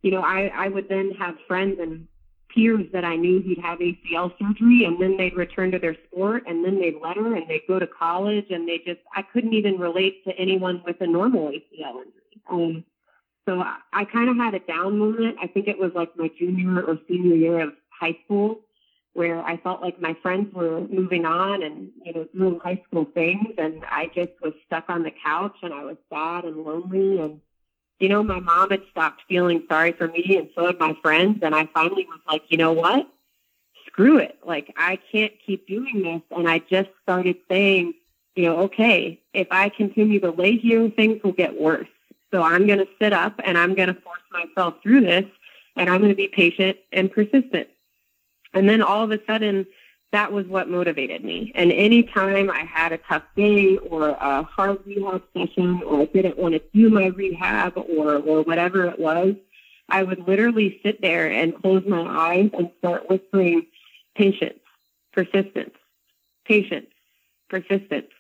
you 0.04 0.12
know, 0.12 0.22
I, 0.22 0.52
I 0.56 0.68
would 0.70 0.88
then 0.90 1.12
have 1.20 1.36
friends 1.48 1.80
and 1.82 2.08
peers 2.54 2.86
that 2.94 3.04
I 3.04 3.16
knew 3.16 3.42
who'd 3.42 3.58
have 3.58 3.80
ACL 3.80 4.32
surgery 4.40 4.86
and 4.86 5.02
then 5.02 5.18
they'd 5.18 5.36
return 5.36 5.72
to 5.72 5.80
their 5.80 5.98
sport 6.08 6.44
and 6.48 6.64
then 6.64 6.80
they'd 6.80 7.02
letter, 7.02 7.36
and 7.36 7.50
they'd 7.50 7.68
go 7.68 7.80
to 7.80 7.88
college 7.88 8.46
and 8.52 8.68
they 8.68 8.78
just, 8.78 9.02
I 9.16 9.24
couldn't 9.24 9.54
even 9.54 9.80
relate 9.80 10.24
to 10.26 10.38
anyone 10.38 10.84
with 10.86 11.02
a 11.02 11.08
normal 11.08 11.50
ACL 11.50 12.04
injury. 12.06 12.42
Um, 12.50 12.86
so 13.48 13.62
I, 13.62 13.78
I 13.94 14.06
kind 14.06 14.30
of 14.30 14.36
had 14.36 14.54
a 14.54 14.60
down 14.60 15.00
moment. 15.00 15.38
I 15.42 15.48
think 15.48 15.68
it 15.68 15.80
was 15.80 15.92
like 15.96 16.16
my 16.18 16.30
junior 16.38 16.82
or 16.82 17.00
senior 17.08 17.36
year 17.36 17.60
of 17.62 17.74
high 17.90 18.18
school 18.26 18.60
where 19.14 19.42
I 19.42 19.58
felt 19.58 19.82
like 19.82 20.00
my 20.00 20.16
friends 20.22 20.54
were 20.54 20.82
moving 20.82 21.26
on 21.26 21.64
and, 21.64 21.90
you 22.06 22.14
know, 22.14 22.28
doing 22.36 22.60
high 22.60 22.80
school 22.88 23.06
things. 23.16 23.48
And 23.58 23.84
I 23.90 24.12
just 24.14 24.34
was 24.44 24.54
stuck 24.68 24.86
on 24.90 25.02
the 25.02 25.12
couch 25.26 25.56
and 25.64 25.74
I 25.74 25.84
was 25.86 25.98
sad 26.14 26.44
and 26.44 26.58
lonely. 26.58 27.20
And, 27.20 27.42
you 28.00 28.10
know, 28.10 28.22
my 28.22 28.40
mom 28.40 28.70
had 28.70 28.84
stopped 28.92 29.24
feeling 29.28 29.64
sorry 29.68 29.94
for 29.94 30.08
me 30.08 30.38
and 30.38 30.50
so 30.54 30.68
had 30.68 30.78
my 30.78 30.96
friends. 31.02 31.40
And 31.42 31.56
I 31.56 31.68
finally 31.74 32.06
was 32.06 32.20
like, 32.28 32.44
you 32.50 32.58
know 32.58 32.74
what? 32.74 33.08
Screw 33.88 34.18
it. 34.18 34.38
Like, 34.46 34.72
I 34.78 35.00
can't 35.12 35.34
keep 35.44 35.68
doing 35.68 36.04
this. 36.04 36.22
And 36.38 36.48
I 36.48 36.60
just 36.60 36.90
started 37.02 37.38
saying, 37.50 37.96
you 38.36 38.44
know, 38.44 38.58
okay, 38.66 39.20
if 39.34 39.48
I 39.50 39.70
continue 39.70 40.20
to 40.20 40.30
lay 40.30 40.58
here, 40.58 40.92
things 40.92 41.24
will 41.24 41.32
get 41.32 41.60
worse. 41.60 41.88
So 42.38 42.44
I'm 42.44 42.68
going 42.68 42.78
to 42.78 42.88
sit 43.02 43.14
up 43.14 43.42
and 43.44 43.58
I'm 43.58 43.74
going 43.74 43.88
to 43.88 44.00
force 44.00 44.22
myself 44.32 44.76
through 44.84 45.02
this 45.02 45.26
and 45.76 45.90
I'm 45.90 45.98
going 46.02 46.12
to 46.12 46.16
be 46.16 46.28
patient 46.28 46.78
and 46.92 47.12
persistent. 47.12 47.68
And 48.54 48.70
then 48.70 48.84
all 48.84 49.04
of 49.04 49.10
a 49.10 49.20
sudden, 49.26 49.66
that 50.12 50.32
was 50.32 50.46
what 50.46 50.70
motivated 50.70 51.24
me. 51.24 51.52
And 51.56 51.72
anytime 51.72 52.52
I 52.52 52.60
had 52.60 52.92
a 52.92 53.00
tough 53.00 53.24
day 53.36 53.78
or 53.78 54.10
a 54.10 54.44
hard 54.44 54.86
rehab 54.86 55.24
session 55.36 55.82
or 55.82 56.02
I 56.02 56.06
didn't 56.06 56.38
want 56.38 56.54
to 56.54 56.62
do 56.76 56.92
my 56.92 57.08
rehab 57.08 57.76
or, 57.76 58.18
or 58.18 58.44
whatever 58.44 58.86
it 58.86 59.00
was, 59.00 59.34
I 59.90 60.04
would 60.04 60.28
literally 60.28 60.80
sit 60.84 61.02
there 61.02 61.32
and 61.32 61.60
close 61.60 61.86
my 61.88 62.04
eyes 62.04 62.52
and 62.54 62.70
start 62.78 63.10
whispering 63.10 63.66
patience, 64.16 64.60
persistence, 65.12 65.74
patience, 66.46 66.92
persistence. 67.50 68.12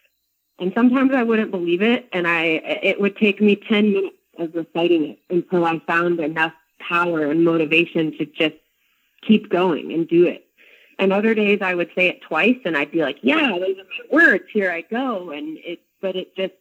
And 0.60 0.72
sometimes 0.76 1.14
I 1.14 1.24
wouldn't 1.24 1.52
believe 1.52 1.82
it 1.82 2.08
and 2.12 2.28
I 2.28 2.44
it 2.84 3.00
would 3.00 3.16
take 3.18 3.42
me 3.42 3.56
10 3.56 3.94
minutes 3.94 4.16
of 4.40 4.56
reciting 4.56 5.12
it 5.12 5.20
until 5.30 5.66
I 5.66 5.80
found 5.86 6.20
enough 6.20 6.54
power 6.80 7.30
and 7.30 7.44
motivation 7.44 8.18
to 8.18 8.26
just 8.26 8.56
keep 9.22 9.50
going 9.50 9.92
and 9.92 10.08
do 10.08 10.26
it. 10.26 10.46
And 11.00 11.14
other 11.14 11.36
days 11.36 11.60
I 11.62 11.76
would 11.76 11.90
say 11.96 12.08
it 12.08 12.22
twice 12.22 12.58
and 12.66 12.76
I'd 12.76 12.92
be 12.92 13.02
like, 13.02 13.20
yeah, 13.22 13.58
those 13.60 13.78
are 13.78 13.84
my 13.84 14.06
words. 14.12 14.46
Here 14.52 14.72
I 14.72 14.82
go. 14.82 15.30
And 15.30 15.58
it, 15.60 15.80
but 16.02 16.16
it 16.16 16.36
just, 16.36 16.54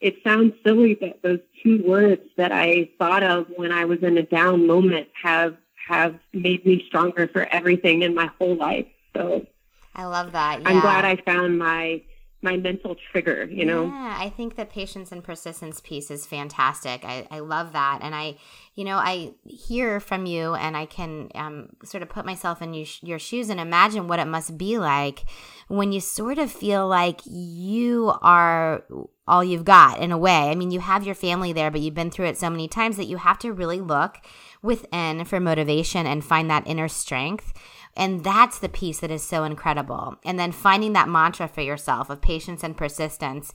it 0.00 0.16
sounds 0.24 0.54
silly 0.64 0.94
that 0.94 1.22
those 1.22 1.40
two 1.62 1.82
words 1.84 2.22
that 2.36 2.52
I 2.52 2.90
thought 2.98 3.22
of 3.22 3.46
when 3.56 3.72
I 3.72 3.84
was 3.84 4.02
in 4.02 4.16
a 4.18 4.22
down 4.22 4.66
moment 4.66 5.08
have, 5.20 5.56
have 5.88 6.18
made 6.32 6.64
me 6.66 6.84
stronger 6.86 7.28
for 7.28 7.46
everything 7.52 8.02
in 8.02 8.14
my 8.14 8.30
whole 8.38 8.56
life. 8.56 8.86
So 9.16 9.46
I 9.94 10.04
love 10.06 10.32
that. 10.32 10.60
Yeah. 10.60 10.68
I'm 10.68 10.80
glad 10.80 11.04
I 11.04 11.16
found 11.16 11.58
my 11.58 12.02
my 12.40 12.56
mental 12.56 12.96
trigger, 13.10 13.48
you 13.50 13.64
know? 13.64 13.86
Yeah, 13.86 14.16
I 14.20 14.28
think 14.30 14.56
the 14.56 14.64
patience 14.64 15.10
and 15.10 15.24
persistence 15.24 15.80
piece 15.80 16.10
is 16.10 16.24
fantastic. 16.26 17.04
I, 17.04 17.26
I 17.30 17.40
love 17.40 17.72
that. 17.72 17.98
And 18.02 18.14
I, 18.14 18.36
you 18.78 18.84
know, 18.84 18.94
I 18.96 19.32
hear 19.44 19.98
from 19.98 20.24
you 20.24 20.54
and 20.54 20.76
I 20.76 20.86
can 20.86 21.30
um, 21.34 21.70
sort 21.82 22.04
of 22.04 22.08
put 22.08 22.24
myself 22.24 22.62
in 22.62 22.74
your, 22.74 22.86
your 23.02 23.18
shoes 23.18 23.50
and 23.50 23.58
imagine 23.58 24.06
what 24.06 24.20
it 24.20 24.26
must 24.26 24.56
be 24.56 24.78
like 24.78 25.24
when 25.66 25.90
you 25.90 26.00
sort 26.00 26.38
of 26.38 26.52
feel 26.52 26.86
like 26.86 27.20
you 27.26 28.12
are 28.22 28.84
all 29.26 29.42
you've 29.42 29.64
got 29.64 29.98
in 29.98 30.12
a 30.12 30.16
way. 30.16 30.48
I 30.48 30.54
mean, 30.54 30.70
you 30.70 30.78
have 30.78 31.04
your 31.04 31.16
family 31.16 31.52
there, 31.52 31.72
but 31.72 31.80
you've 31.80 31.96
been 31.96 32.12
through 32.12 32.26
it 32.26 32.38
so 32.38 32.48
many 32.48 32.68
times 32.68 32.96
that 32.98 33.08
you 33.08 33.16
have 33.16 33.40
to 33.40 33.52
really 33.52 33.80
look 33.80 34.18
within 34.62 35.24
for 35.24 35.40
motivation 35.40 36.06
and 36.06 36.24
find 36.24 36.48
that 36.48 36.68
inner 36.68 36.86
strength 36.86 37.52
and 37.98 38.22
that's 38.22 38.60
the 38.60 38.68
piece 38.68 39.00
that 39.00 39.10
is 39.10 39.24
so 39.24 39.42
incredible. 39.42 40.16
And 40.24 40.38
then 40.38 40.52
finding 40.52 40.92
that 40.92 41.08
mantra 41.08 41.48
for 41.48 41.62
yourself 41.62 42.08
of 42.08 42.20
patience 42.20 42.62
and 42.62 42.76
persistence 42.76 43.52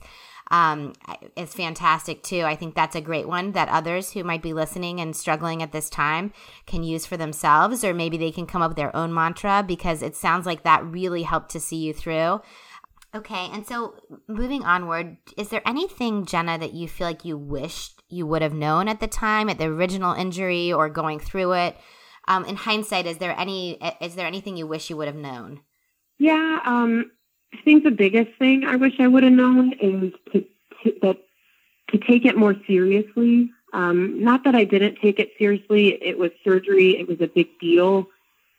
um, 0.50 0.92
is 1.36 1.54
fantastic 1.54 2.22
too. 2.22 2.42
I 2.42 2.56
think 2.56 2.74
that's 2.74 2.96
a 2.96 3.00
great 3.00 3.26
one 3.28 3.52
that 3.52 3.68
others 3.68 4.12
who 4.12 4.24
might 4.24 4.42
be 4.42 4.52
listening 4.52 5.00
and 5.00 5.16
struggling 5.16 5.62
at 5.62 5.72
this 5.72 5.90
time 5.90 6.32
can 6.66 6.82
use 6.82 7.06
for 7.06 7.16
themselves, 7.16 7.84
or 7.84 7.94
maybe 7.94 8.16
they 8.16 8.30
can 8.30 8.46
come 8.46 8.62
up 8.62 8.70
with 8.70 8.76
their 8.76 8.94
own 8.94 9.12
mantra 9.12 9.64
because 9.66 10.02
it 10.02 10.16
sounds 10.16 10.46
like 10.46 10.62
that 10.62 10.84
really 10.84 11.22
helped 11.22 11.50
to 11.50 11.60
see 11.60 11.76
you 11.76 11.92
through. 11.92 12.40
Okay, 13.14 13.48
and 13.52 13.66
so 13.66 13.94
moving 14.26 14.64
onward, 14.64 15.16
is 15.36 15.48
there 15.48 15.62
anything, 15.66 16.26
Jenna, 16.26 16.58
that 16.58 16.74
you 16.74 16.88
feel 16.88 17.06
like 17.06 17.24
you 17.24 17.38
wished 17.38 18.02
you 18.08 18.26
would 18.26 18.42
have 18.42 18.52
known 18.52 18.88
at 18.88 19.00
the 19.00 19.06
time, 19.06 19.48
at 19.48 19.58
the 19.58 19.66
original 19.66 20.14
injury, 20.14 20.72
or 20.72 20.88
going 20.88 21.20
through 21.20 21.52
it? 21.52 21.76
um, 22.26 22.44
in 22.44 22.56
hindsight, 22.56 23.06
is 23.06 23.18
there 23.18 23.38
any 23.38 23.78
is 24.00 24.14
there 24.14 24.26
anything 24.26 24.56
you 24.56 24.66
wish 24.66 24.90
you 24.90 24.96
would 24.96 25.08
have 25.08 25.16
known? 25.16 25.60
Yeah, 26.18 26.60
um, 26.64 27.10
I 27.54 27.62
think 27.62 27.84
the 27.84 27.90
biggest 27.90 28.36
thing 28.38 28.64
I 28.64 28.76
wish 28.76 28.94
I 28.98 29.06
would 29.06 29.22
have 29.22 29.32
known 29.32 29.72
is 29.74 30.12
to, 30.32 30.44
to 30.82 30.98
that 31.02 31.18
to 31.90 31.98
take 31.98 32.24
it 32.24 32.36
more 32.36 32.56
seriously. 32.66 33.50
Um, 33.72 34.22
not 34.22 34.44
that 34.44 34.54
I 34.54 34.64
didn't 34.64 34.96
take 35.00 35.18
it 35.18 35.32
seriously; 35.38 36.02
it 36.02 36.18
was 36.18 36.30
surgery; 36.42 36.98
it 36.98 37.06
was 37.06 37.20
a 37.20 37.28
big 37.28 37.58
deal. 37.60 38.08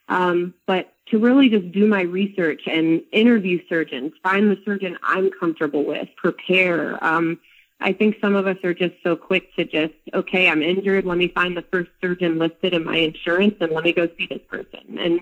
Um, 0.07 0.53
but 0.65 0.93
to 1.07 1.19
really 1.19 1.49
just 1.49 1.71
do 1.71 1.87
my 1.87 2.01
research 2.01 2.61
and 2.67 3.01
interview 3.11 3.59
surgeons, 3.67 4.13
find 4.23 4.49
the 4.49 4.61
surgeon 4.63 4.97
I'm 5.03 5.29
comfortable 5.31 5.83
with, 5.83 6.07
prepare. 6.15 7.03
Um, 7.03 7.39
I 7.81 7.91
think 7.91 8.17
some 8.21 8.35
of 8.35 8.47
us 8.47 8.57
are 8.63 8.73
just 8.73 8.95
so 9.03 9.15
quick 9.15 9.53
to 9.55 9.65
just, 9.65 9.93
okay, 10.13 10.47
I'm 10.47 10.61
injured. 10.61 11.05
Let 11.05 11.17
me 11.17 11.27
find 11.27 11.57
the 11.57 11.63
first 11.63 11.89
surgeon 12.01 12.39
listed 12.39 12.73
in 12.73 12.85
my 12.85 12.97
insurance 12.97 13.55
and 13.59 13.71
let 13.71 13.83
me 13.83 13.93
go 13.93 14.07
see 14.17 14.27
this 14.27 14.41
person. 14.49 14.97
And 14.97 15.19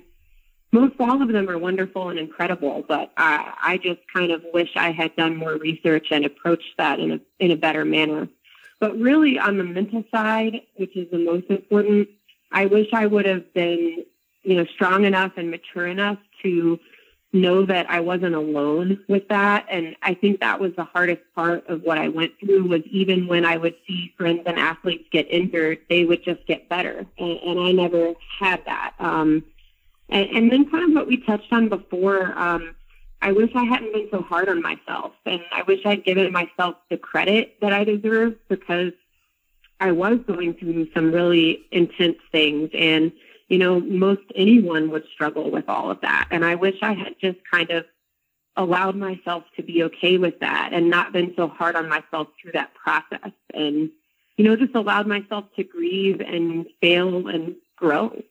most 0.73 0.95
all 0.99 1.21
of 1.21 1.29
them 1.29 1.49
are 1.49 1.57
wonderful 1.57 2.09
and 2.09 2.19
incredible, 2.19 2.83
but 2.87 3.11
I, 3.15 3.53
I 3.61 3.77
just 3.77 4.01
kind 4.11 4.31
of 4.31 4.43
wish 4.53 4.71
I 4.75 4.91
had 4.91 5.15
done 5.15 5.37
more 5.37 5.55
research 5.55 6.07
and 6.11 6.25
approached 6.25 6.73
that 6.77 6.99
in 6.99 7.11
a 7.11 7.19
in 7.39 7.51
a 7.51 7.55
better 7.55 7.85
manner. 7.85 8.27
But 8.79 8.97
really, 8.97 9.37
on 9.39 9.57
the 9.57 9.63
mental 9.63 10.03
side, 10.11 10.61
which 10.75 10.97
is 10.97 11.09
the 11.11 11.19
most 11.19 11.45
important, 11.49 12.09
I 12.51 12.65
wish 12.65 12.87
I 12.91 13.05
would 13.05 13.25
have 13.25 13.53
been, 13.53 14.03
you 14.41 14.55
know, 14.57 14.65
strong 14.65 15.05
enough 15.05 15.33
and 15.37 15.51
mature 15.51 15.87
enough 15.87 16.17
to 16.41 16.79
know 17.31 17.65
that 17.65 17.89
I 17.89 17.99
wasn't 17.99 18.35
alone 18.35 18.99
with 19.07 19.27
that. 19.29 19.65
And 19.69 19.95
I 20.01 20.13
think 20.15 20.39
that 20.39 20.59
was 20.59 20.71
the 20.75 20.83
hardest 20.83 21.21
part 21.35 21.67
of 21.67 21.81
what 21.81 21.97
I 21.97 22.07
went 22.07 22.33
through 22.39 22.67
was 22.67 22.81
even 22.91 23.27
when 23.27 23.45
I 23.45 23.57
would 23.57 23.75
see 23.87 24.13
friends 24.17 24.41
and 24.45 24.59
athletes 24.59 25.05
get 25.11 25.27
injured, 25.31 25.79
they 25.89 26.05
would 26.05 26.23
just 26.23 26.45
get 26.45 26.69
better. 26.69 27.05
And, 27.17 27.39
and 27.39 27.59
I 27.59 27.71
never 27.71 28.13
had 28.39 28.63
that. 28.65 28.93
Um, 28.99 29.43
and, 30.09 30.29
and 30.29 30.51
then 30.51 30.69
kind 30.69 30.89
of 30.89 30.95
what 30.95 31.07
we 31.07 31.17
touched 31.17 31.51
on 31.51 31.69
before, 31.69 32.37
um, 32.37 32.75
I 33.21 33.31
wish 33.31 33.51
I 33.55 33.63
hadn't 33.63 33.93
been 33.93 34.09
so 34.11 34.21
hard 34.21 34.49
on 34.49 34.61
myself. 34.61 35.13
And 35.25 35.41
I 35.51 35.63
wish 35.63 35.79
I'd 35.85 36.03
given 36.03 36.31
myself 36.31 36.75
the 36.89 36.97
credit 36.97 37.57
that 37.61 37.71
I 37.71 37.83
deserve 37.83 38.35
because 38.49 38.91
I 39.79 39.91
was 39.91 40.19
going 40.27 40.55
through 40.55 40.89
some 40.93 41.11
really 41.11 41.65
intense 41.71 42.17
things. 42.31 42.69
And 42.73 43.11
you 43.53 43.57
know, 43.59 43.79
most 43.79 44.21
anyone 44.35 44.89
would 44.89 45.03
struggle 45.13 45.51
with 45.51 45.65
all 45.67 45.91
of 45.91 46.01
that. 46.01 46.27
And 46.31 46.43
I 46.43 46.55
wish 46.55 46.75
I 46.81 46.93
had 46.93 47.15
just 47.21 47.37
kind 47.51 47.69
of 47.69 47.85
allowed 48.55 48.95
myself 48.95 49.43
to 49.55 49.63
be 49.63 49.83
okay 49.83 50.17
with 50.17 50.39
that 50.39 50.71
and 50.73 50.89
not 50.89 51.13
been 51.13 51.33
so 51.35 51.47
hard 51.47 51.75
on 51.75 51.89
myself 51.89 52.29
through 52.41 52.53
that 52.53 52.73
process 52.73 53.31
and, 53.53 53.91
you 54.37 54.45
know, 54.45 54.55
just 54.55 54.75
allowed 54.75 55.07
myself 55.07 55.45
to 55.55 55.63
grieve 55.63 56.19
and 56.19 56.65
fail 56.81 57.27
and 57.27 57.55
grow. 57.75 58.23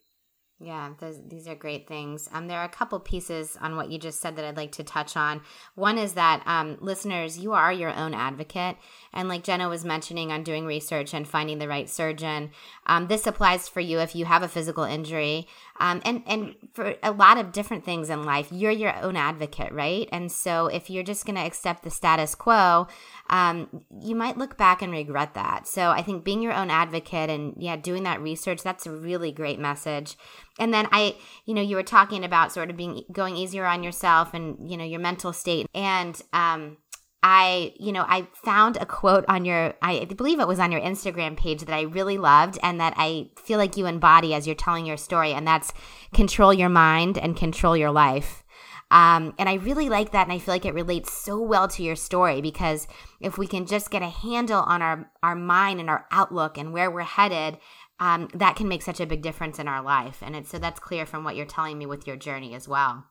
Yeah, 0.64 0.90
those, 1.00 1.18
these 1.26 1.48
are 1.48 1.56
great 1.56 1.88
things. 1.88 2.28
Um, 2.32 2.46
there 2.46 2.60
are 2.60 2.64
a 2.64 2.68
couple 2.68 3.00
pieces 3.00 3.58
on 3.60 3.74
what 3.74 3.90
you 3.90 3.98
just 3.98 4.20
said 4.20 4.36
that 4.36 4.44
I'd 4.44 4.56
like 4.56 4.70
to 4.72 4.84
touch 4.84 5.16
on. 5.16 5.40
One 5.74 5.98
is 5.98 6.12
that 6.12 6.40
um, 6.46 6.78
listeners, 6.80 7.36
you 7.36 7.52
are 7.52 7.72
your 7.72 7.92
own 7.92 8.14
advocate, 8.14 8.76
and 9.12 9.28
like 9.28 9.42
Jenna 9.42 9.68
was 9.68 9.84
mentioning 9.84 10.30
on 10.30 10.44
doing 10.44 10.64
research 10.64 11.14
and 11.14 11.26
finding 11.26 11.58
the 11.58 11.66
right 11.66 11.90
surgeon, 11.90 12.52
um, 12.86 13.08
this 13.08 13.26
applies 13.26 13.68
for 13.68 13.80
you 13.80 13.98
if 13.98 14.14
you 14.14 14.24
have 14.24 14.44
a 14.44 14.48
physical 14.48 14.84
injury, 14.84 15.48
um, 15.80 16.00
and 16.04 16.22
and 16.26 16.54
for 16.72 16.94
a 17.02 17.12
lot 17.12 17.38
of 17.38 17.52
different 17.52 17.84
things 17.84 18.10
in 18.10 18.24
life. 18.24 18.48
You're 18.50 18.70
your 18.70 18.96
own 19.02 19.16
advocate, 19.16 19.72
right? 19.72 20.08
And 20.12 20.30
so 20.30 20.66
if 20.66 20.90
you're 20.90 21.02
just 21.02 21.24
going 21.26 21.36
to 21.36 21.42
accept 21.42 21.82
the 21.82 21.90
status 21.90 22.34
quo, 22.34 22.86
um, 23.30 23.82
you 24.00 24.14
might 24.14 24.38
look 24.38 24.56
back 24.56 24.82
and 24.82 24.92
regret 24.92 25.34
that. 25.34 25.66
So 25.66 25.90
I 25.90 26.02
think 26.02 26.24
being 26.24 26.42
your 26.42 26.52
own 26.52 26.70
advocate 26.70 27.30
and 27.30 27.54
yeah, 27.56 27.76
doing 27.76 28.02
that 28.04 28.20
research, 28.20 28.62
that's 28.62 28.86
a 28.86 28.92
really 28.92 29.32
great 29.32 29.58
message 29.58 30.16
and 30.58 30.72
then 30.72 30.86
i 30.92 31.16
you 31.46 31.54
know 31.54 31.62
you 31.62 31.76
were 31.76 31.82
talking 31.82 32.24
about 32.24 32.52
sort 32.52 32.70
of 32.70 32.76
being 32.76 33.02
going 33.10 33.36
easier 33.36 33.64
on 33.64 33.82
yourself 33.82 34.34
and 34.34 34.70
you 34.70 34.76
know 34.76 34.84
your 34.84 35.00
mental 35.00 35.32
state 35.32 35.66
and 35.74 36.22
um 36.32 36.76
I, 37.22 37.72
you 37.78 37.92
know, 37.92 38.04
I 38.08 38.26
found 38.34 38.76
a 38.78 38.86
quote 38.86 39.24
on 39.28 39.44
your, 39.44 39.74
I 39.80 40.04
believe 40.06 40.40
it 40.40 40.48
was 40.48 40.58
on 40.58 40.72
your 40.72 40.80
Instagram 40.80 41.36
page 41.36 41.60
that 41.60 41.74
I 41.74 41.82
really 41.82 42.18
loved 42.18 42.58
and 42.62 42.80
that 42.80 42.94
I 42.96 43.30
feel 43.36 43.58
like 43.58 43.76
you 43.76 43.86
embody 43.86 44.34
as 44.34 44.46
you're 44.46 44.56
telling 44.56 44.86
your 44.86 44.96
story, 44.96 45.32
and 45.32 45.46
that's 45.46 45.72
control 46.12 46.52
your 46.52 46.68
mind 46.68 47.18
and 47.18 47.36
control 47.36 47.76
your 47.76 47.92
life. 47.92 48.42
Um, 48.90 49.34
and 49.38 49.48
I 49.48 49.54
really 49.54 49.88
like 49.88 50.12
that, 50.12 50.24
and 50.26 50.32
I 50.32 50.38
feel 50.38 50.52
like 50.52 50.66
it 50.66 50.74
relates 50.74 51.12
so 51.12 51.40
well 51.40 51.66
to 51.68 51.82
your 51.82 51.96
story 51.96 52.42
because 52.42 52.86
if 53.20 53.38
we 53.38 53.46
can 53.46 53.64
just 53.66 53.90
get 53.90 54.02
a 54.02 54.08
handle 54.08 54.60
on 54.60 54.82
our 54.82 55.10
our 55.22 55.34
mind 55.34 55.80
and 55.80 55.88
our 55.88 56.04
outlook 56.10 56.58
and 56.58 56.74
where 56.74 56.90
we're 56.90 57.00
headed, 57.00 57.56
um, 58.00 58.28
that 58.34 58.56
can 58.56 58.68
make 58.68 58.82
such 58.82 59.00
a 59.00 59.06
big 59.06 59.22
difference 59.22 59.58
in 59.58 59.66
our 59.68 59.80
life. 59.80 60.18
And 60.22 60.36
it's, 60.36 60.50
so 60.50 60.58
that's 60.58 60.80
clear 60.80 61.06
from 61.06 61.24
what 61.24 61.36
you're 61.36 61.46
telling 61.46 61.78
me 61.78 61.86
with 61.86 62.06
your 62.06 62.16
journey 62.16 62.52
as 62.54 62.68
well. 62.68 63.04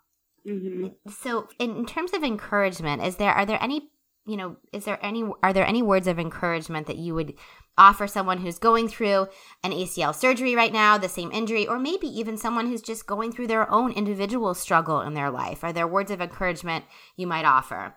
Mm-hmm. 0.46 0.88
So, 1.10 1.48
in, 1.58 1.78
in 1.78 1.86
terms 1.86 2.14
of 2.14 2.24
encouragement, 2.24 3.02
is 3.02 3.16
there 3.16 3.32
are 3.34 3.46
there 3.46 3.62
any 3.62 3.90
you 4.26 4.38
know 4.38 4.58
is 4.72 4.86
there 4.86 5.00
any 5.02 5.24
are 5.44 5.54
there 5.54 5.66
any 5.66 5.82
words 5.82 6.08
of 6.08 6.20
encouragement 6.20 6.88
that 6.88 6.98
you 6.98 7.14
would 7.16 7.34
offer 7.78 8.06
someone 8.06 8.40
who's 8.40 8.60
going 8.60 8.88
through 8.88 9.28
an 9.64 9.72
ACL 9.72 10.14
surgery 10.14 10.56
right 10.56 10.74
now, 10.74 10.98
the 10.98 11.10
same 11.10 11.32
injury, 11.32 11.68
or 11.68 11.80
maybe 11.80 12.08
even 12.08 12.38
someone 12.38 12.68
who's 12.68 12.82
just 12.82 13.08
going 13.08 13.32
through 13.32 13.48
their 13.48 13.70
own 13.72 13.92
individual 13.94 14.54
struggle 14.54 15.02
in 15.02 15.14
their 15.14 15.32
life? 15.32 15.64
Are 15.64 15.74
there 15.74 15.88
words 15.88 16.12
of 16.12 16.22
encouragement 16.22 16.86
you 17.16 17.28
might 17.28 17.46
offer? 17.46 17.96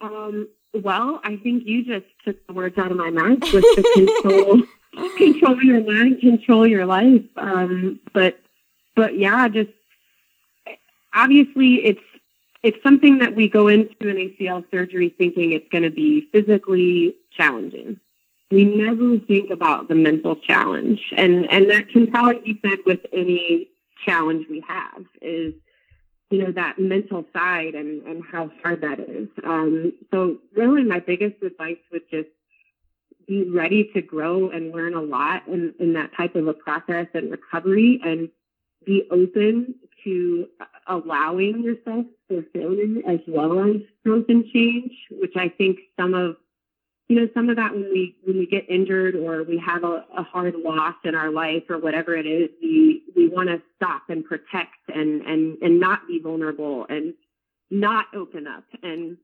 Um, 0.00 0.48
well, 0.74 1.20
I 1.22 1.36
think 1.36 1.62
you 1.64 1.84
just 1.84 2.06
took 2.24 2.44
the 2.46 2.52
words 2.52 2.76
out 2.78 2.90
of 2.90 2.96
my 2.96 3.10
mouth 3.10 3.40
with 3.52 3.62
the 3.62 4.18
control 4.22 4.62
control 5.16 5.62
your 5.62 5.84
mind, 5.84 6.20
control 6.20 6.66
your 6.66 6.86
life. 6.86 7.22
Um, 7.36 8.00
but 8.12 8.38
but 8.94 9.18
yeah, 9.18 9.48
just 9.48 9.70
obviously 11.14 11.76
it's 11.84 12.00
it's 12.62 12.82
something 12.82 13.18
that 13.18 13.34
we 13.34 13.48
go 13.48 13.68
into 13.68 14.08
an 14.08 14.16
ACL 14.16 14.64
surgery 14.70 15.14
thinking 15.18 15.52
it's 15.52 15.68
going 15.70 15.82
to 15.82 15.90
be 15.90 16.28
physically 16.32 17.16
challenging. 17.36 17.98
We 18.50 18.64
never 18.64 19.18
think 19.18 19.50
about 19.50 19.88
the 19.88 19.94
mental 19.94 20.36
challenge, 20.36 21.00
and 21.16 21.50
and 21.50 21.70
that 21.70 21.88
can 21.88 22.06
probably 22.10 22.40
be 22.40 22.60
said 22.62 22.78
with 22.84 23.00
any 23.12 23.68
challenge 24.04 24.46
we 24.50 24.62
have 24.68 25.04
is 25.22 25.54
you 26.30 26.38
know 26.38 26.52
that 26.52 26.78
mental 26.78 27.24
side 27.32 27.74
and 27.74 28.02
and 28.02 28.22
how 28.30 28.50
hard 28.62 28.82
that 28.82 29.00
is. 29.00 29.28
Um, 29.44 29.94
so 30.10 30.38
really, 30.54 30.84
my 30.84 31.00
biggest 31.00 31.42
advice 31.42 31.78
would 31.90 32.02
just 32.10 32.28
be 33.26 33.48
ready 33.48 33.90
to 33.94 34.02
grow 34.02 34.50
and 34.50 34.72
learn 34.72 34.94
a 34.94 35.00
lot 35.00 35.46
in, 35.46 35.72
in 35.78 35.94
that 35.94 36.10
type 36.16 36.34
of 36.34 36.46
a 36.48 36.52
process 36.52 37.06
and 37.14 37.30
recovery 37.30 38.00
and 38.04 38.28
be 38.84 39.04
open 39.10 39.76
to 40.04 40.46
allowing 40.86 41.62
yourself 41.62 42.06
for 42.28 42.42
failure 42.52 43.00
as 43.06 43.20
well 43.26 43.58
as 43.64 43.76
growth 44.04 44.26
and 44.28 44.44
change, 44.52 44.92
which 45.10 45.34
I 45.36 45.48
think 45.48 45.78
some 45.98 46.14
of 46.14 46.36
you 47.08 47.20
know 47.20 47.28
some 47.34 47.50
of 47.50 47.56
that 47.56 47.72
when 47.72 47.84
we 47.84 48.16
when 48.24 48.38
we 48.38 48.46
get 48.46 48.68
injured 48.70 49.14
or 49.14 49.42
we 49.42 49.58
have 49.58 49.84
a, 49.84 50.04
a 50.16 50.22
hard 50.22 50.54
loss 50.54 50.94
in 51.04 51.14
our 51.14 51.30
life 51.30 51.64
or 51.68 51.78
whatever 51.78 52.16
it 52.16 52.26
is, 52.26 52.48
we 52.62 53.02
we 53.14 53.28
want 53.28 53.48
to 53.48 53.60
stop 53.76 54.02
and 54.08 54.24
protect 54.24 54.76
and 54.94 55.22
and 55.22 55.58
and 55.62 55.78
not 55.78 56.06
be 56.06 56.20
vulnerable 56.20 56.86
and 56.88 57.14
not 57.70 58.06
open 58.14 58.46
up. 58.46 58.64
And 58.82 59.16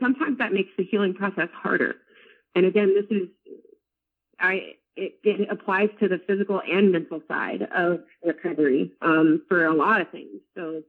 sometimes 0.00 0.38
that 0.38 0.52
makes 0.52 0.70
the 0.76 0.84
healing 0.84 1.14
process 1.14 1.48
harder. 1.52 1.96
And 2.54 2.66
again, 2.66 2.94
this 2.94 3.06
is 3.10 3.28
I 4.38 4.74
it, 4.96 5.18
it 5.22 5.48
applies 5.50 5.90
to 6.00 6.08
the 6.08 6.20
physical 6.26 6.60
and 6.70 6.92
mental 6.92 7.20
side 7.28 7.68
of 7.74 8.00
recovery 8.24 8.92
um, 9.02 9.42
for 9.48 9.66
a 9.66 9.74
lot 9.74 10.00
of 10.00 10.10
things. 10.10 10.40
So 10.54 10.82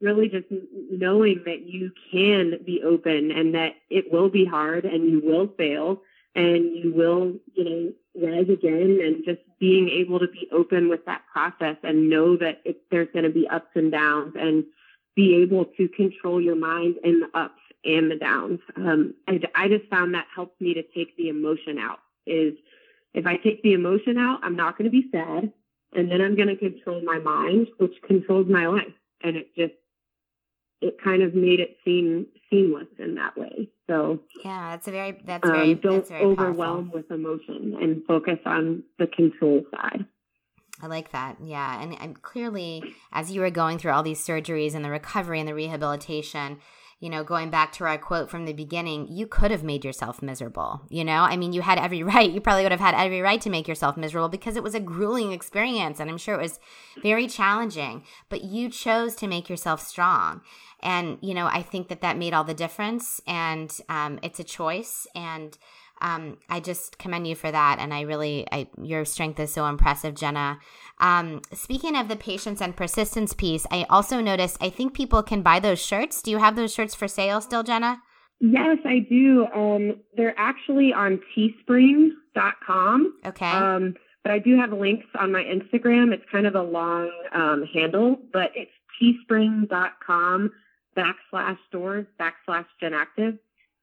really 0.00 0.28
just 0.28 0.46
knowing 0.90 1.42
that 1.46 1.66
you 1.66 1.92
can 2.10 2.58
be 2.64 2.82
open 2.82 3.30
and 3.30 3.54
that 3.54 3.72
it 3.90 4.12
will 4.12 4.28
be 4.28 4.44
hard 4.44 4.84
and 4.84 5.10
you 5.10 5.20
will 5.24 5.48
fail 5.56 6.02
and 6.34 6.76
you 6.76 6.92
will, 6.94 7.34
you 7.54 7.64
know, 7.64 7.92
rise 8.28 8.48
again 8.48 8.98
and 9.02 9.24
just 9.24 9.40
being 9.60 9.88
able 9.88 10.18
to 10.18 10.28
be 10.28 10.48
open 10.52 10.88
with 10.88 11.04
that 11.06 11.22
process 11.32 11.76
and 11.82 12.10
know 12.10 12.36
that 12.36 12.60
it, 12.64 12.82
there's 12.90 13.08
going 13.12 13.24
to 13.24 13.30
be 13.30 13.46
ups 13.48 13.70
and 13.74 13.92
downs 13.92 14.34
and 14.38 14.64
be 15.14 15.36
able 15.36 15.64
to 15.64 15.88
control 15.88 16.40
your 16.40 16.56
mind 16.56 16.96
in 17.04 17.20
the 17.20 17.38
ups 17.38 17.60
and 17.84 18.10
the 18.10 18.16
downs. 18.16 18.58
Um, 18.76 19.14
I, 19.28 19.40
I 19.54 19.68
just 19.68 19.88
found 19.88 20.14
that 20.14 20.26
helps 20.34 20.60
me 20.60 20.74
to 20.74 20.82
take 20.82 21.16
the 21.16 21.28
emotion 21.28 21.78
out. 21.78 22.00
Is 22.26 22.54
if 23.14 23.26
I 23.26 23.36
take 23.36 23.62
the 23.62 23.72
emotion 23.72 24.18
out, 24.18 24.40
I'm 24.42 24.56
not 24.56 24.76
going 24.76 24.90
to 24.90 24.90
be 24.90 25.08
sad, 25.10 25.52
and 25.92 26.10
then 26.10 26.20
I'm 26.20 26.36
going 26.36 26.48
to 26.48 26.56
control 26.56 27.00
my 27.02 27.18
mind, 27.18 27.68
which 27.78 27.94
controls 28.06 28.46
my 28.48 28.66
life, 28.66 28.92
and 29.22 29.36
it 29.36 29.54
just 29.56 29.74
it 30.80 30.96
kind 31.02 31.22
of 31.22 31.34
made 31.34 31.60
it 31.60 31.78
seem 31.84 32.26
seamless 32.50 32.88
in 32.98 33.14
that 33.14 33.38
way. 33.38 33.70
So 33.88 34.20
yeah, 34.44 34.72
that's 34.72 34.88
a 34.88 34.90
very 34.90 35.18
that's 35.24 35.48
very 35.48 35.72
um, 35.72 35.80
don't 35.80 35.96
that's 35.96 36.10
very 36.10 36.24
overwhelm 36.24 36.90
powerful. 36.90 37.00
with 37.00 37.10
emotion 37.10 37.76
and 37.80 38.04
focus 38.06 38.38
on 38.44 38.82
the 38.98 39.06
control 39.06 39.62
side. 39.70 40.04
I 40.82 40.88
like 40.88 41.12
that. 41.12 41.36
Yeah. 41.42 41.80
And, 41.80 41.98
and 42.00 42.20
clearly, 42.20 42.82
as 43.12 43.30
you 43.30 43.40
were 43.40 43.50
going 43.50 43.78
through 43.78 43.92
all 43.92 44.02
these 44.02 44.24
surgeries 44.24 44.74
and 44.74 44.84
the 44.84 44.90
recovery 44.90 45.38
and 45.38 45.48
the 45.48 45.54
rehabilitation, 45.54 46.58
you 47.00 47.10
know, 47.10 47.24
going 47.24 47.50
back 47.50 47.72
to 47.72 47.84
our 47.84 47.98
quote 47.98 48.30
from 48.30 48.44
the 48.44 48.52
beginning, 48.52 49.08
you 49.08 49.26
could 49.26 49.50
have 49.50 49.62
made 49.62 49.84
yourself 49.84 50.22
miserable. 50.22 50.82
You 50.88 51.04
know, 51.04 51.22
I 51.22 51.36
mean, 51.36 51.52
you 51.52 51.62
had 51.62 51.78
every 51.78 52.02
right. 52.14 52.30
You 52.30 52.40
probably 52.40 52.62
would 52.62 52.72
have 52.72 52.80
had 52.80 52.94
every 52.94 53.20
right 53.20 53.40
to 53.40 53.50
make 53.50 53.68
yourself 53.68 53.96
miserable 53.96 54.28
because 54.28 54.56
it 54.56 54.62
was 54.62 54.74
a 54.74 54.80
grueling 54.80 55.32
experience. 55.32 56.00
And 56.00 56.10
I'm 56.10 56.18
sure 56.18 56.34
it 56.34 56.42
was 56.42 56.60
very 57.02 57.26
challenging, 57.26 58.04
but 58.28 58.44
you 58.44 58.68
chose 58.68 59.14
to 59.16 59.26
make 59.26 59.48
yourself 59.48 59.80
strong. 59.80 60.40
And, 60.80 61.18
you 61.22 61.34
know, 61.34 61.46
I 61.46 61.62
think 61.62 61.88
that 61.88 62.02
that 62.02 62.18
made 62.18 62.34
all 62.34 62.44
the 62.44 62.54
difference. 62.54 63.20
And 63.26 63.74
um, 63.88 64.18
it's 64.22 64.40
a 64.40 64.44
choice. 64.44 65.06
And, 65.14 65.56
um, 66.00 66.38
I 66.48 66.60
just 66.60 66.98
commend 66.98 67.26
you 67.26 67.34
for 67.34 67.50
that, 67.50 67.78
and 67.78 67.94
I 67.94 68.02
really, 68.02 68.46
I, 68.52 68.68
your 68.82 69.04
strength 69.04 69.40
is 69.40 69.52
so 69.52 69.66
impressive, 69.66 70.14
Jenna. 70.14 70.58
Um, 70.98 71.40
speaking 71.52 71.96
of 71.96 72.08
the 72.08 72.16
patience 72.16 72.60
and 72.60 72.76
persistence 72.76 73.32
piece, 73.32 73.66
I 73.70 73.86
also 73.88 74.20
noticed 74.20 74.58
I 74.60 74.70
think 74.70 74.94
people 74.94 75.22
can 75.22 75.42
buy 75.42 75.60
those 75.60 75.80
shirts. 75.80 76.22
Do 76.22 76.30
you 76.30 76.38
have 76.38 76.56
those 76.56 76.72
shirts 76.72 76.94
for 76.94 77.08
sale 77.08 77.40
still, 77.40 77.62
Jenna? 77.62 78.02
Yes, 78.40 78.78
I 78.84 78.98
do. 79.08 79.46
Um, 79.54 79.96
they're 80.16 80.38
actually 80.38 80.92
on 80.92 81.20
teespring.com. 81.36 83.14
Okay. 83.26 83.50
Um, 83.50 83.94
but 84.22 84.32
I 84.32 84.38
do 84.38 84.56
have 84.58 84.72
links 84.72 85.06
on 85.18 85.32
my 85.32 85.42
Instagram. 85.42 86.12
It's 86.12 86.24
kind 86.30 86.46
of 86.46 86.54
a 86.54 86.62
long 86.62 87.10
um, 87.34 87.64
handle, 87.72 88.16
but 88.32 88.50
it's 88.54 88.70
teespring.com 89.00 90.50
backslash 90.96 91.58
stores 91.68 92.06
backslash 92.18 92.66
jennactive. 92.82 93.38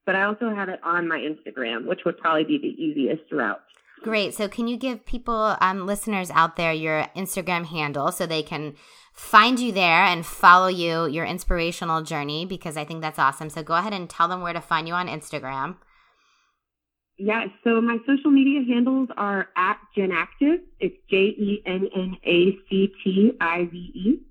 But 0.06 0.16
I 0.16 0.24
also 0.24 0.54
have 0.54 0.70
it 0.70 0.80
on 0.84 1.08
my 1.08 1.20
Instagram, 1.20 1.88
which 1.88 2.02
would 2.06 2.18
probably 2.18 2.44
be 2.44 2.58
the 2.58 2.82
easiest 2.82 3.32
route. 3.32 3.62
Great. 4.02 4.34
So, 4.34 4.48
can 4.48 4.68
you 4.68 4.78
give 4.78 5.06
people, 5.06 5.56
um, 5.62 5.86
listeners 5.86 6.32
out 6.32 6.56
there, 6.56 6.74
your 6.74 7.06
Instagram 7.16 7.66
handle 7.66 8.12
so 8.12 8.26
they 8.26 8.42
can 8.42 8.74
find 9.14 9.60
you 9.60 9.72
there 9.72 10.04
and 10.04 10.26
follow 10.26 10.68
you, 10.68 11.06
your 11.06 11.26
inspirational 11.26 12.02
journey? 12.02 12.46
Because 12.46 12.78
I 12.78 12.84
think 12.84 13.02
that's 13.02 13.20
awesome. 13.20 13.52
So, 13.52 13.62
go 13.62 13.76
ahead 13.76 13.94
and 13.94 14.10
tell 14.10 14.28
them 14.28 14.42
where 14.42 14.54
to 14.54 14.62
find 14.62 14.88
you 14.88 14.96
on 14.96 15.08
Instagram. 15.08 15.76
Yeah. 17.20 17.46
So, 17.64 17.80
my 17.80 17.98
social 18.08 18.32
media 18.32 18.62
handles 18.68 19.10
are 19.18 19.50
at 19.56 19.78
Jennactive. 19.96 20.62
It's 20.80 20.98
J 21.12 21.18
E 21.18 21.62
N 21.68 21.88
N 21.96 22.18
A 22.26 22.58
C 22.70 22.92
T 23.04 23.34
I 23.40 23.66
V 23.66 23.78
E. 23.78 24.31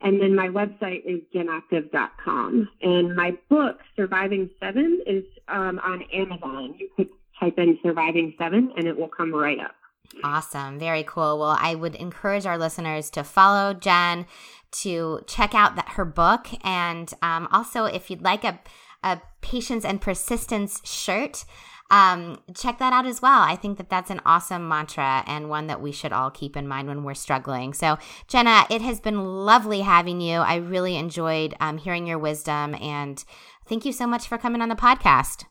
And 0.00 0.20
then 0.20 0.34
my 0.34 0.48
website 0.48 1.04
is 1.06 1.20
jennactive.com. 1.34 2.68
And 2.82 3.16
my 3.16 3.32
book, 3.48 3.78
Surviving 3.96 4.50
Seven, 4.60 5.00
is 5.06 5.24
um, 5.48 5.80
on 5.82 6.02
Amazon. 6.12 6.74
You 6.78 6.88
could 6.96 7.08
type 7.40 7.54
in 7.58 7.78
Surviving 7.82 8.34
Seven 8.38 8.72
and 8.76 8.86
it 8.86 8.96
will 8.96 9.08
come 9.08 9.34
right 9.34 9.58
up. 9.58 9.74
Awesome. 10.22 10.78
Very 10.78 11.02
cool. 11.02 11.38
Well, 11.38 11.56
I 11.58 11.74
would 11.74 11.94
encourage 11.96 12.46
our 12.46 12.58
listeners 12.58 13.10
to 13.10 13.24
follow 13.24 13.74
Jen, 13.74 14.26
to 14.72 15.20
check 15.26 15.54
out 15.54 15.76
that, 15.76 15.90
her 15.90 16.04
book. 16.04 16.48
And 16.62 17.12
um, 17.22 17.48
also, 17.50 17.84
if 17.84 18.10
you'd 18.10 18.22
like 18.22 18.44
a, 18.44 18.60
a 19.02 19.20
patience 19.40 19.84
and 19.84 20.00
persistence 20.00 20.80
shirt, 20.84 21.44
um, 21.90 22.40
check 22.54 22.78
that 22.78 22.92
out 22.92 23.06
as 23.06 23.22
well. 23.22 23.40
I 23.42 23.56
think 23.56 23.78
that 23.78 23.88
that's 23.88 24.10
an 24.10 24.20
awesome 24.26 24.68
mantra 24.68 25.22
and 25.26 25.48
one 25.48 25.68
that 25.68 25.80
we 25.80 25.92
should 25.92 26.12
all 26.12 26.30
keep 26.30 26.56
in 26.56 26.66
mind 26.66 26.88
when 26.88 27.04
we're 27.04 27.14
struggling. 27.14 27.72
So, 27.74 27.98
Jenna, 28.26 28.64
it 28.70 28.82
has 28.82 29.00
been 29.00 29.44
lovely 29.44 29.80
having 29.80 30.20
you. 30.20 30.38
I 30.38 30.56
really 30.56 30.96
enjoyed 30.96 31.54
um, 31.60 31.78
hearing 31.78 32.06
your 32.06 32.18
wisdom, 32.18 32.74
and 32.74 33.22
thank 33.66 33.84
you 33.84 33.92
so 33.92 34.06
much 34.06 34.26
for 34.26 34.38
coming 34.38 34.62
on 34.62 34.68
the 34.68 34.74
podcast. 34.74 35.44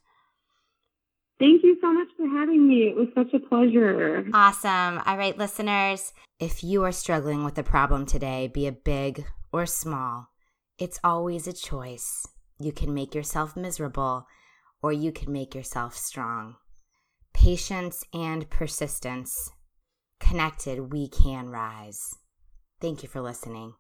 Thank 1.38 1.64
you 1.64 1.78
so 1.82 1.92
much 1.92 2.08
for 2.16 2.28
having 2.28 2.68
me. 2.68 2.84
It 2.84 2.96
was 2.96 3.08
such 3.14 3.34
a 3.34 3.40
pleasure. 3.40 4.26
Awesome. 4.34 5.02
All 5.06 5.18
right, 5.18 5.38
listeners, 5.38 6.14
if 6.40 6.64
you 6.64 6.84
are 6.84 6.94
struggling 6.94 7.44
with 7.44 7.58
a 7.58 7.64
problem 7.64 8.06
today, 8.06 8.48
be 8.48 8.68
it 8.68 8.84
big 8.84 9.26
or 9.52 9.66
small, 9.66 10.30
it's 10.78 11.00
always 11.04 11.48
a 11.48 11.54
choice. 11.54 12.26
You 12.60 12.72
can 12.72 12.94
make 12.94 13.14
yourself 13.14 13.58
miserable 13.58 14.28
or 14.82 14.94
you 14.94 15.12
can 15.12 15.32
make 15.32 15.56
yourself 15.56 15.96
strong. 15.96 16.56
Patience 17.34 18.04
and 18.14 18.50
persistence. 18.50 19.52
Connected, 20.20 20.92
we 20.94 21.10
can 21.10 21.50
rise. 21.50 22.00
Thank 22.80 23.04
you 23.04 23.10
for 23.10 23.22
listening. 23.22 23.74